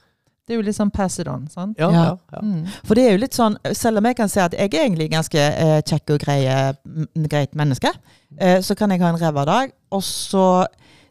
[0.49, 1.77] Det er jo litt sånn pass it on, sant?
[1.77, 2.05] Ja, Ja.
[2.33, 2.39] ja.
[2.41, 2.63] Mm.
[2.89, 5.11] For det er jo litt sånn, selv om jeg kan si at jeg er egentlig
[5.13, 6.39] ganske eh, kjekk og grei,
[6.89, 7.93] mm, greit menneske,
[8.41, 9.75] eh, så kan jeg ha en ræva dag.
[9.93, 10.47] Og så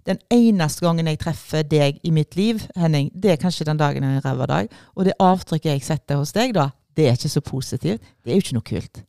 [0.07, 4.03] den eneste gangen jeg treffer deg i mitt liv, Henning, det er kanskje den dagen
[4.07, 4.69] har en ræva dag.
[4.95, 8.01] Og det avtrykket jeg setter hos deg da, det er ikke så positivt.
[8.23, 9.03] Det er jo ikke noe kult.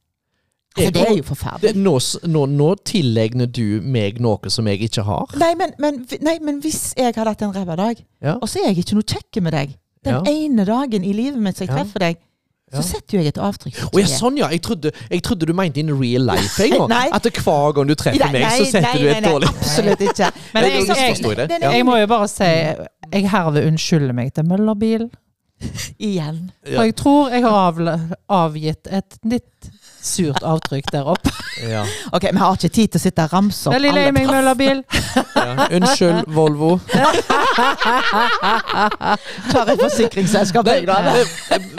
[0.79, 1.75] Altså, det er jo forferdelig.
[1.83, 1.95] Nå,
[2.31, 5.33] nå, nå tilegner du meg noe som jeg ikke har.
[5.41, 8.37] Nei men, men, nei, men hvis jeg hadde hatt en ræva dag, Ja.
[8.37, 9.73] og så er jeg ikke noe kjekk med deg,
[10.05, 10.23] den Ja.
[10.31, 11.83] ene dagen i livet mitt som jeg Ja.
[11.83, 12.19] treffer deg,
[12.75, 13.79] så setter jo jeg et avtrykk.
[13.89, 14.49] Å ja, sånn ja.
[14.53, 16.59] Jeg trodde, jeg trodde du mente in real life.
[16.61, 16.77] Jeg,
[17.17, 20.29] At hver gang du treffer meg, så setter nei, du et nei, dårlig Absolutt ikke.
[20.55, 25.09] Men Jeg jeg, jeg, må jo bare si jeg herved unnskylder meg til Møllerbil.
[26.11, 26.49] Igjen.
[26.67, 27.81] For jeg tror jeg har
[28.39, 29.71] avgitt et litt
[30.03, 31.31] surt avtrykk der oppe.
[31.59, 31.83] Ja.
[32.15, 34.85] Ok, Vi har ikke tid til å sitte og ramse opp alle Møllerbil.
[35.35, 35.67] Ja.
[35.75, 36.79] Unnskyld, Volvo.
[39.51, 41.01] Tar et forsikringsselskap, jeg, da.
[41.19, 41.27] Eh,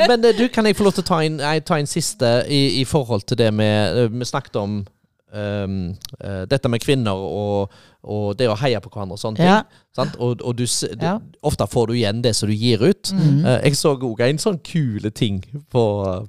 [0.03, 2.33] Men eh, du, kan jeg få lov til å ta en, eh, ta en siste
[2.51, 4.81] i, i forhold til det med eh, Vi snakket om
[5.33, 7.73] ehm, uh, dette med kvinner og,
[8.03, 9.59] og det å heie på hverandre og sånne Ja.
[9.61, 9.83] ting.
[9.95, 10.15] Sant?
[10.19, 11.17] Og, og du, du, Ja.
[11.43, 13.11] ofte får du igjen det som du gir ut.
[13.11, 13.45] Mm.
[13.45, 15.83] Eh, jeg så òg en sånn kule ting på,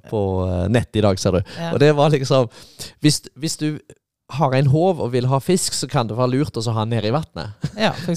[0.09, 0.21] på
[0.69, 1.41] nettet nett i dag, ser du.
[1.57, 1.71] Ja.
[1.73, 2.49] Og det var liksom
[3.01, 3.79] hvis, hvis du
[4.37, 6.93] har en håv og vil ha fisk, så kan det være lurt å ha den
[6.95, 7.67] nede i vannet.
[7.77, 8.15] Ja, for.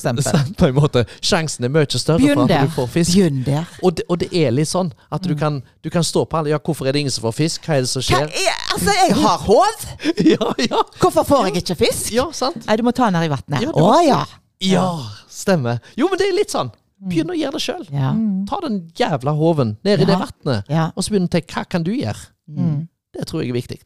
[0.60, 1.04] På en måte.
[1.24, 2.68] Sjansen er mye større Begynn for at der.
[2.68, 3.14] du får fisk.
[3.16, 3.70] Begynn der.
[3.82, 5.28] Og det, og det er litt sånn at Mm.
[5.28, 7.64] du, kan, du kan stå på alle Ja, hvorfor er det ingen som får fisk?
[7.66, 8.30] Hva er det som Hva skjer?
[8.44, 9.84] er, altså, jeg har håv!
[10.34, 10.82] Ja, ja.
[11.00, 12.12] Hvorfor får jeg ikke fisk?
[12.12, 12.64] Ja, sant?
[12.66, 13.62] Nei, du må ta den her i vannet.
[13.64, 14.22] Ja, Å ja.
[14.64, 14.86] Ja,
[15.28, 15.80] stemmer.
[15.98, 16.70] Jo, men det er litt sånn.
[17.04, 17.82] Begynn å gjøre det sjøl.
[17.92, 18.12] Ja.
[18.16, 18.44] Mm.
[18.48, 20.86] Ta den jævla hoven ned i det vannet, ja.
[20.96, 22.30] og så begynn å tenke hva kan du gjøre.
[22.48, 22.78] Mm.
[23.12, 23.80] Det tror jeg er viktig.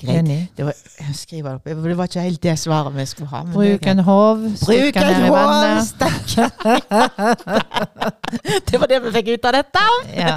[0.00, 0.48] Greit.
[0.56, 0.72] Det var,
[1.64, 3.40] det var ikke helt det svaret vi skulle ha.
[3.44, 4.36] men Bruk en håv.
[4.40, 5.88] Bruk stikk den en ned i vannet.
[8.70, 9.82] Det var det vi fikk ut av dette.
[10.16, 10.36] Ja.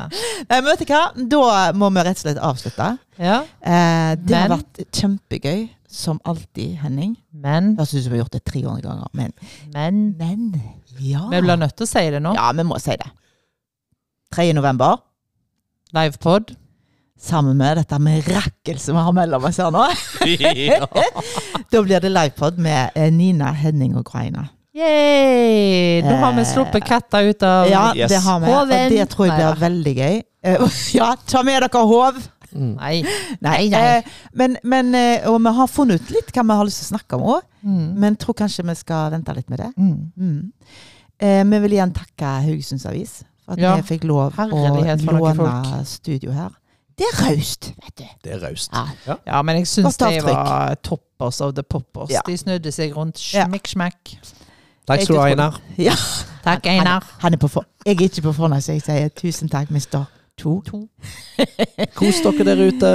[0.49, 1.01] Men vet du hva?
[1.15, 2.87] Da må vi rett og slett avslutte.
[3.21, 3.37] ja.
[3.61, 5.59] Eh, det har vært kjempegøy,
[5.93, 7.13] som alltid, Henning.
[7.31, 9.31] Men, høres ut som vi har gjort det 300 ganger, men,
[9.73, 10.61] men men
[10.99, 11.27] ja.
[11.29, 12.31] Vi blir nødt til å si det nå.
[12.37, 13.09] Ja, vi må si det.
[14.33, 14.49] 3.
[14.57, 14.91] november,
[15.93, 16.45] Livepod.
[17.23, 19.85] Sammen med dette mirakel som vi har mellom oss her nå.
[21.71, 24.47] Da blir det livepod med eh, Nina, Henning og Graina.
[24.73, 26.01] Yay!
[26.01, 28.09] Da har vi Eh, sluppet katta ut av Ja, Yes.
[28.11, 28.51] det har vi.
[28.53, 30.21] Og det tror jeg blir veldig gøy.
[30.43, 30.67] Eh,
[30.99, 32.21] Ja, ta med dere håv.
[32.53, 32.75] Mm.
[32.77, 33.03] Nei.
[33.41, 34.01] Nei, nei.
[34.37, 34.91] Men, men,
[35.25, 37.41] og vi har funnet ut litt hva vi har lyst til å snakke om òg,
[37.63, 37.93] Mm.
[37.95, 39.69] men tror kanskje vi skal vente litt med det.
[39.79, 40.11] Mm.
[40.19, 40.51] Mm.
[41.23, 43.75] Eh, vi vil igjen takke Haugesunds Avis for at Ja.
[43.77, 46.51] vi fikk lov å låne studio her.
[46.97, 48.03] Det er raust, vet du.
[48.23, 48.71] Det er raust.
[49.07, 49.15] Ja.
[49.27, 52.11] Ja, men jeg syns de var toppers of the poppers.
[52.13, 52.21] Ja.
[52.27, 53.21] De snudde seg rundt.
[53.33, 53.47] Ja.
[53.49, 54.15] Smikk, smekk.
[54.87, 55.61] Takk skal du ha, Einar.
[55.79, 55.95] Ja.
[56.43, 57.05] Takk, Einar.
[57.23, 60.03] han er på for, jeg er ikke på fornavn, så jeg sier tusen takk, mister
[60.37, 60.57] to.
[61.95, 62.89] Kos dere der ute.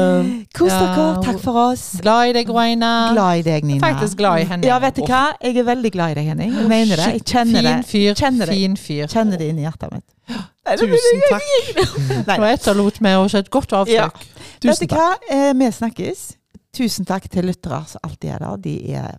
[0.54, 0.78] Kos Ja.
[0.82, 1.22] dere.
[1.24, 1.84] Takk for oss.
[2.02, 3.12] Glad i deg, Reina.
[3.14, 3.80] Glad i deg, Nina.
[3.86, 4.68] Faktisk glad i Henning.
[4.68, 5.32] Ja, vet du hva?
[5.42, 6.52] Jeg er veldig glad i deg, Henning.
[6.58, 7.06] Jeg mener det.
[7.14, 8.14] Jeg kjenner fin fyr.
[8.18, 8.54] Kjenner det.
[8.54, 9.06] Fin fyr.
[9.06, 10.04] Kjenner det inni hjertet mitt.
[10.76, 11.42] Tusen takk.
[12.26, 13.94] Det var etterlot meg også et godt avtrykk.
[13.94, 14.08] Ja.
[14.68, 15.06] Vet du hva?
[15.30, 16.24] Eh, vi snakkes.
[16.76, 18.56] Tusen takk til lyttere som alltid er der.
[18.56, 19.16] De er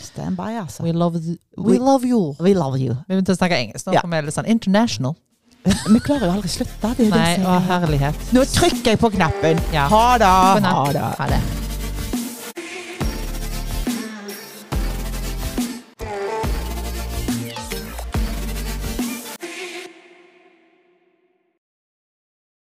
[0.00, 0.82] stand by, altså.
[0.86, 2.34] We love, the, We- we love you.
[2.40, 2.94] We love you.
[3.08, 4.00] Vi begynte å snakke engelsk nå, Ja.
[4.00, 5.16] for vi er litt sånn international.
[5.64, 6.94] Vi klarer jo aldri å slutte.
[7.10, 8.14] Nei, å er- herlighet.
[8.32, 9.60] Nå trykker jeg på knappen.
[9.74, 9.88] Ja.
[9.88, 10.24] Ha det.
[10.64, 11.69] Ha det.